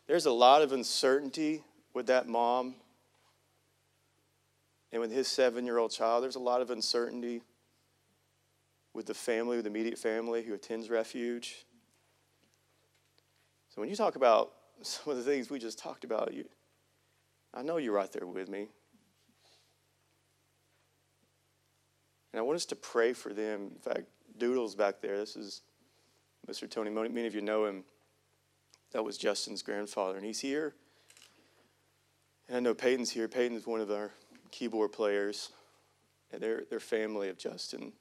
There's 0.08 0.26
a 0.26 0.32
lot 0.32 0.63
of 0.63 0.72
uncertainty 0.72 1.63
with 1.93 2.08
that 2.08 2.28
mom 2.28 2.76
and 4.91 5.00
with 5.02 5.12
his 5.12 5.28
seven 5.28 5.65
year 5.65 5.78
old 5.78 5.91
child. 5.91 6.24
There's 6.24 6.36
a 6.36 6.39
lot 6.39 6.62
of 6.62 6.72
uncertainty 6.72 7.41
with 8.93 9.06
the 9.06 9.13
family, 9.13 9.56
with 9.56 9.65
the 9.65 9.69
immediate 9.69 10.00
family 10.00 10.41
who 10.41 10.54
attends 10.54 10.89
refuge. 10.89 11.65
So 13.69 13.82
when 13.82 13.89
you 13.89 13.95
talk 13.95 14.15
about 14.15 14.52
some 14.82 15.12
of 15.12 15.17
the 15.17 15.24
things 15.24 15.50
we 15.50 15.60
just 15.60 15.78
talked 15.78 16.04
about, 16.04 16.34
you, 16.34 16.45
I 17.54 17.62
know 17.62 17.78
you're 17.78 17.93
right 17.93 18.12
there 18.12 18.26
with 18.26 18.50
me. 18.50 18.69
And 22.32 22.39
I 22.39 22.44
want 22.44 22.56
us 22.56 22.65
to 22.65 22.76
pray 22.76 23.13
for 23.13 23.34
them. 23.34 23.72
In 23.76 23.82
fact, 23.82 24.08
Doodle's 24.38 24.76
back 24.76 25.02
there. 25.02 25.18
This 25.18 25.36
is 25.36 25.62
Mr. 26.48 26.70
Tony. 26.70 26.89
Many 26.89 27.28
of 27.28 27.36
you 27.36 27.42
know 27.42 27.65
him. 27.65 27.84
That 28.92 29.04
was 29.04 29.18
Justin's 29.18 29.62
grandfather, 29.62 30.18
and 30.18 30.26
he's 30.26 30.39
here. 30.39 30.74
And 32.48 32.58
I 32.58 32.60
know 32.60 32.74
Peyton's 32.74 33.12
here. 33.12 33.28
Peyton's 33.28 33.68
one 33.68 33.80
of 33.80 33.92
our 33.92 34.12
keyboard 34.52 34.92
players. 34.92 35.52
And 36.32 36.42
they're, 36.42 36.63
they're 36.70 36.80
family 36.80 37.30
of 37.30 37.38
Justin. 37.38 37.94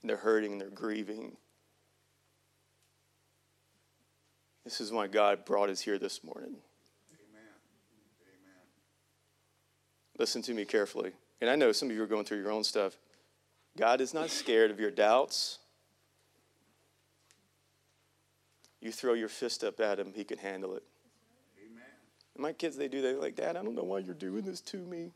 And 0.00 0.10
they're 0.10 0.16
hurting 0.16 0.52
and 0.52 0.60
they're 0.60 0.70
grieving. 0.70 1.36
This 4.64 4.80
is 4.80 4.90
why 4.90 5.06
God 5.06 5.44
brought 5.44 5.70
us 5.70 5.80
here 5.80 5.98
this 5.98 6.24
morning. 6.24 6.56
Amen. 7.12 7.42
Amen. 8.20 8.62
Listen 10.18 10.42
to 10.42 10.54
me 10.54 10.64
carefully. 10.64 11.12
And 11.40 11.48
I 11.50 11.54
know 11.54 11.72
some 11.72 11.90
of 11.90 11.96
you 11.96 12.02
are 12.02 12.06
going 12.08 12.24
through 12.24 12.40
your 12.40 12.50
own 12.50 12.64
stuff. 12.64 12.96
God 13.76 14.00
is 14.00 14.14
not 14.14 14.30
scared 14.30 14.70
of 14.70 14.80
your 14.80 14.90
doubts. 14.90 15.58
You 18.80 18.90
throw 18.90 19.14
your 19.14 19.28
fist 19.28 19.64
up 19.64 19.80
at 19.80 19.98
him, 19.98 20.12
he 20.14 20.24
can 20.24 20.38
handle 20.38 20.76
it. 20.76 20.82
Amen. 21.58 21.84
my 22.38 22.52
kids, 22.52 22.76
they 22.76 22.88
do 22.88 23.02
that. 23.02 23.08
They're 23.12 23.20
like, 23.20 23.36
Dad, 23.36 23.56
I 23.56 23.62
don't 23.62 23.74
know 23.74 23.84
why 23.84 23.98
you're 23.98 24.14
doing 24.14 24.42
this 24.42 24.60
to 24.62 24.78
me. 24.78 25.12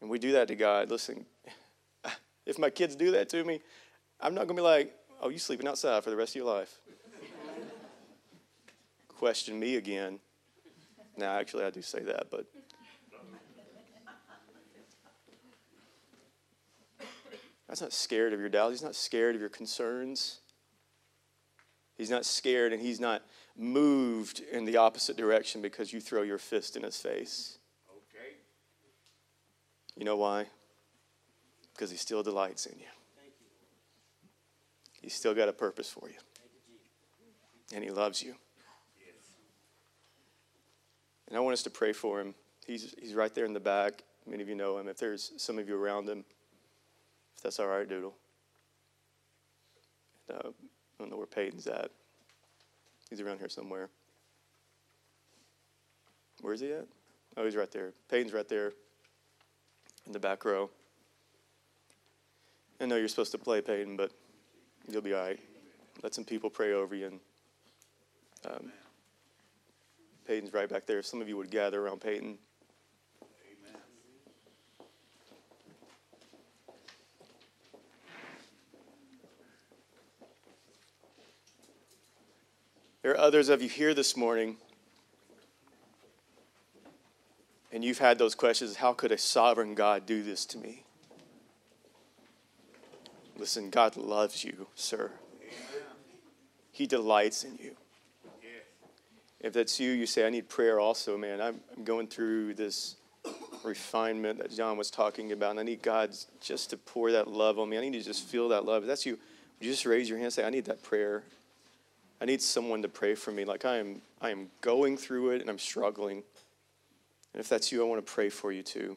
And 0.00 0.08
we 0.08 0.18
do 0.18 0.32
that 0.32 0.48
to 0.48 0.54
God. 0.54 0.90
Listen, 0.90 1.26
if 2.46 2.58
my 2.58 2.70
kids 2.70 2.96
do 2.96 3.10
that 3.12 3.28
to 3.30 3.44
me, 3.44 3.60
I'm 4.20 4.34
not 4.34 4.46
going 4.46 4.56
to 4.56 4.62
be 4.62 4.62
like, 4.62 4.94
oh, 5.20 5.28
you 5.28 5.38
sleeping 5.38 5.66
outside 5.66 6.02
for 6.04 6.10
the 6.10 6.16
rest 6.16 6.32
of 6.32 6.36
your 6.36 6.46
life. 6.46 6.78
Question 9.08 9.58
me 9.58 9.76
again. 9.76 10.18
Now, 11.16 11.36
actually, 11.36 11.64
I 11.64 11.70
do 11.70 11.82
say 11.82 12.00
that, 12.00 12.28
but 12.30 12.46
God's 17.70 17.82
not 17.82 17.92
scared 17.92 18.32
of 18.32 18.40
your 18.40 18.48
doubts. 18.48 18.72
He's 18.72 18.82
not 18.82 18.96
scared 18.96 19.36
of 19.36 19.40
your 19.40 19.48
concerns. 19.48 20.40
He's 21.96 22.10
not 22.10 22.26
scared 22.26 22.72
and 22.72 22.82
he's 22.82 22.98
not 22.98 23.22
moved 23.56 24.40
in 24.40 24.64
the 24.64 24.76
opposite 24.76 25.16
direction 25.16 25.62
because 25.62 25.92
you 25.92 26.00
throw 26.00 26.22
your 26.22 26.38
fist 26.38 26.74
in 26.74 26.82
his 26.82 26.96
face. 26.96 27.58
Okay. 27.88 28.34
You 29.96 30.04
know 30.04 30.16
why? 30.16 30.46
Because 31.72 31.92
he 31.92 31.96
still 31.96 32.24
delights 32.24 32.66
in 32.66 32.76
you. 32.76 32.86
you. 32.86 33.30
He's 35.02 35.14
still 35.14 35.32
got 35.32 35.48
a 35.48 35.52
purpose 35.52 35.88
for 35.88 36.08
you. 36.08 36.16
you 36.68 37.76
and 37.76 37.84
he 37.84 37.92
loves 37.92 38.20
you. 38.20 38.34
Yes. 38.98 39.14
And 41.28 41.36
I 41.36 41.40
want 41.40 41.52
us 41.52 41.62
to 41.62 41.70
pray 41.70 41.92
for 41.92 42.20
him. 42.20 42.34
He's, 42.66 42.96
he's 43.00 43.14
right 43.14 43.32
there 43.32 43.44
in 43.44 43.52
the 43.52 43.60
back. 43.60 44.02
Many 44.26 44.42
of 44.42 44.48
you 44.48 44.56
know 44.56 44.78
him. 44.78 44.88
If 44.88 44.98
there's 44.98 45.30
some 45.36 45.56
of 45.56 45.68
you 45.68 45.80
around 45.80 46.08
him, 46.08 46.24
if 47.40 47.44
that's 47.44 47.58
all 47.58 47.68
right, 47.68 47.88
Doodle. 47.88 48.12
And, 50.28 50.36
uh, 50.36 50.48
I 50.48 50.52
don't 50.98 51.10
know 51.10 51.16
where 51.16 51.24
Peyton's 51.24 51.66
at. 51.66 51.90
He's 53.08 53.22
around 53.22 53.38
here 53.38 53.48
somewhere. 53.48 53.88
Where's 56.42 56.60
he 56.60 56.70
at? 56.70 56.84
Oh, 57.38 57.46
he's 57.46 57.56
right 57.56 57.70
there. 57.70 57.94
Peyton's 58.10 58.34
right 58.34 58.46
there 58.46 58.74
in 60.04 60.12
the 60.12 60.18
back 60.18 60.44
row. 60.44 60.68
I 62.78 62.84
know 62.84 62.96
you're 62.96 63.08
supposed 63.08 63.32
to 63.32 63.38
play 63.38 63.62
Peyton, 63.62 63.96
but 63.96 64.10
you'll 64.86 65.00
be 65.00 65.14
all 65.14 65.22
right. 65.22 65.40
Let 66.02 66.12
some 66.12 66.26
people 66.26 66.50
pray 66.50 66.74
over 66.74 66.94
you. 66.94 67.06
And 67.06 67.20
um, 68.50 68.72
Peyton's 70.26 70.52
right 70.52 70.68
back 70.68 70.84
there. 70.84 71.02
Some 71.02 71.22
of 71.22 71.28
you 71.30 71.38
would 71.38 71.50
gather 71.50 71.86
around 71.86 72.02
Peyton. 72.02 72.36
There 83.10 83.18
are 83.18 83.26
others 83.26 83.48
of 83.48 83.60
you 83.60 83.68
here 83.68 83.92
this 83.92 84.16
morning, 84.16 84.56
and 87.72 87.82
you've 87.82 87.98
had 87.98 88.18
those 88.18 88.36
questions 88.36 88.76
how 88.76 88.92
could 88.92 89.10
a 89.10 89.18
sovereign 89.18 89.74
God 89.74 90.06
do 90.06 90.22
this 90.22 90.46
to 90.46 90.58
me? 90.58 90.84
Listen, 93.36 93.68
God 93.68 93.96
loves 93.96 94.44
you, 94.44 94.68
sir. 94.76 95.10
He 96.70 96.86
delights 96.86 97.42
in 97.42 97.58
you. 97.60 97.74
If 99.40 99.54
that's 99.54 99.80
you, 99.80 99.90
you 99.90 100.06
say, 100.06 100.24
I 100.24 100.30
need 100.30 100.48
prayer 100.48 100.78
also, 100.78 101.18
man. 101.18 101.40
I'm, 101.40 101.58
I'm 101.76 101.82
going 101.82 102.06
through 102.06 102.54
this 102.54 102.94
refinement 103.64 104.38
that 104.38 104.54
John 104.54 104.76
was 104.76 104.88
talking 104.88 105.32
about, 105.32 105.50
and 105.50 105.58
I 105.58 105.64
need 105.64 105.82
God 105.82 106.14
just 106.40 106.70
to 106.70 106.76
pour 106.76 107.10
that 107.10 107.26
love 107.26 107.58
on 107.58 107.70
me. 107.70 107.76
I 107.76 107.80
need 107.80 107.94
to 107.94 108.02
just 108.02 108.22
feel 108.22 108.50
that 108.50 108.64
love. 108.64 108.84
If 108.84 108.86
that's 108.86 109.04
you, 109.04 109.14
would 109.14 109.66
you 109.66 109.72
just 109.72 109.84
raise 109.84 110.08
your 110.08 110.18
hand 110.18 110.26
and 110.26 110.32
say, 110.32 110.44
I 110.44 110.50
need 110.50 110.66
that 110.66 110.84
prayer? 110.84 111.24
I 112.20 112.26
need 112.26 112.42
someone 112.42 112.82
to 112.82 112.88
pray 112.88 113.14
for 113.14 113.32
me. 113.32 113.44
Like 113.44 113.64
I 113.64 113.78
am, 113.78 114.02
I 114.20 114.30
am 114.30 114.48
going 114.60 114.96
through 114.96 115.30
it 115.30 115.40
and 115.40 115.48
I'm 115.48 115.58
struggling. 115.58 116.22
And 117.32 117.40
if 117.40 117.48
that's 117.48 117.72
you, 117.72 117.82
I 117.82 117.88
want 117.88 118.04
to 118.04 118.12
pray 118.12 118.28
for 118.28 118.52
you 118.52 118.62
too. 118.62 118.96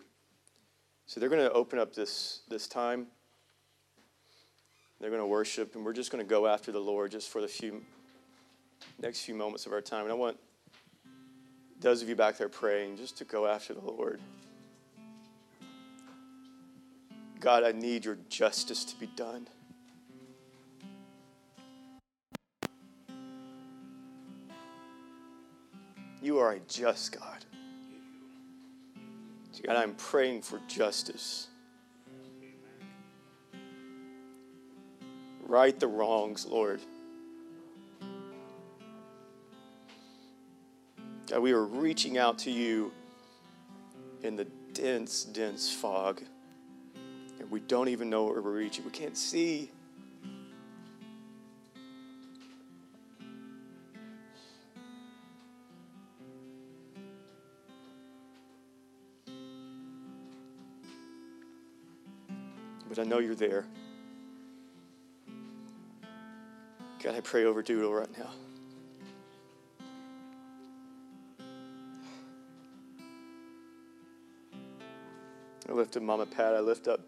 So 1.05 1.19
they're 1.19 1.29
going 1.29 1.41
to 1.41 1.51
open 1.51 1.79
up 1.79 1.93
this, 1.93 2.41
this 2.49 2.67
time. 2.67 3.07
They're 4.99 5.09
going 5.09 5.21
to 5.21 5.27
worship, 5.27 5.75
and 5.75 5.83
we're 5.83 5.93
just 5.93 6.11
going 6.11 6.23
to 6.23 6.29
go 6.29 6.47
after 6.47 6.71
the 6.71 6.79
Lord 6.79 7.11
just 7.11 7.29
for 7.29 7.41
the 7.41 7.47
few 7.47 7.81
next 9.01 9.21
few 9.21 9.35
moments 9.35 9.65
of 9.65 9.73
our 9.73 9.81
time. 9.81 10.03
And 10.03 10.11
I 10.11 10.15
want 10.15 10.37
those 11.81 12.01
of 12.01 12.07
you 12.07 12.15
back 12.15 12.37
there 12.37 12.47
praying 12.47 12.97
just 12.97 13.17
to 13.17 13.25
go 13.25 13.45
after 13.45 13.73
the 13.73 13.81
Lord. 13.81 14.21
God, 17.39 17.63
I 17.63 17.73
need 17.73 18.05
your 18.05 18.17
justice 18.29 18.85
to 18.85 18.97
be 18.97 19.07
done. 19.07 19.47
You 26.23 26.39
are 26.39 26.53
a 26.53 26.59
just 26.69 27.19
God. 27.19 27.45
God, 29.65 29.75
I'm 29.75 29.93
praying 29.95 30.41
for 30.41 30.59
justice. 30.69 31.47
Right 35.45 35.77
the 35.77 35.87
wrongs, 35.87 36.45
Lord. 36.45 36.79
God, 41.29 41.39
we 41.41 41.51
are 41.51 41.65
reaching 41.65 42.17
out 42.17 42.37
to 42.39 42.51
you 42.51 42.91
in 44.21 44.37
the 44.37 44.45
dense, 44.73 45.25
dense 45.25 45.71
fog. 45.71 46.21
And 47.39 47.51
we 47.51 47.59
don't 47.59 47.89
even 47.89 48.09
know 48.09 48.23
where 48.23 48.41
we're 48.41 48.51
reaching. 48.51 48.85
We 48.85 48.91
can't 48.91 49.17
see. 49.17 49.71
But 62.95 63.07
I 63.07 63.09
know 63.09 63.17
you're 63.17 63.33
there. 63.33 63.65
God, 67.01 67.15
I 67.15 67.21
pray 67.21 67.43
over 67.43 67.63
Doodle 67.63 67.91
right 67.91 68.07
now. 68.19 68.29
I 75.67 75.71
lift 75.71 75.97
up 75.97 76.03
Mama 76.03 76.27
Pat. 76.27 76.53
I 76.53 76.59
lift 76.59 76.87
up 76.87 76.99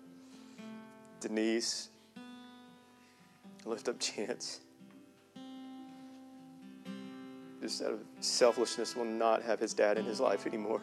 Denise. 1.20 1.90
I 2.18 3.70
lift 3.70 3.88
up 3.88 4.00
Chance. 4.00 4.62
Just 7.62 7.84
out 7.84 7.92
of 7.92 8.00
selfishness, 8.22 8.96
will 8.96 9.06
not 9.06 9.44
have 9.44 9.60
his 9.60 9.76
dad 9.76 10.00
in 10.00 10.06
his 10.06 10.20
life 10.20 10.48
anymore. 10.48 10.82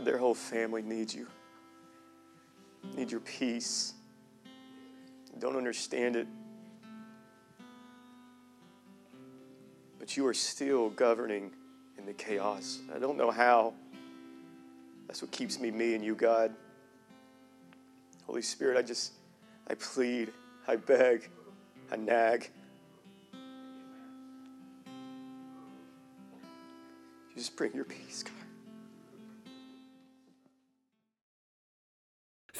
God, 0.00 0.06
their 0.06 0.16
whole 0.16 0.34
family 0.34 0.80
needs 0.80 1.14
you. 1.14 1.26
Need 2.96 3.10
your 3.10 3.20
peace. 3.20 3.92
Don't 5.38 5.56
understand 5.56 6.16
it. 6.16 6.26
But 9.98 10.16
you 10.16 10.26
are 10.26 10.32
still 10.32 10.88
governing 10.88 11.50
in 11.98 12.06
the 12.06 12.14
chaos. 12.14 12.78
I 12.94 12.98
don't 12.98 13.18
know 13.18 13.30
how. 13.30 13.74
That's 15.06 15.20
what 15.20 15.30
keeps 15.32 15.60
me 15.60 15.70
me 15.70 15.94
and 15.94 16.02
you, 16.02 16.14
God. 16.14 16.54
Holy 18.26 18.40
Spirit, 18.40 18.78
I 18.78 18.82
just, 18.82 19.12
I 19.68 19.74
plead, 19.74 20.32
I 20.66 20.76
beg, 20.76 21.28
I 21.92 21.96
nag. 21.96 22.48
You 27.28 27.36
just 27.36 27.54
bring 27.54 27.74
your 27.74 27.84
peace, 27.84 28.22
God. 28.22 28.39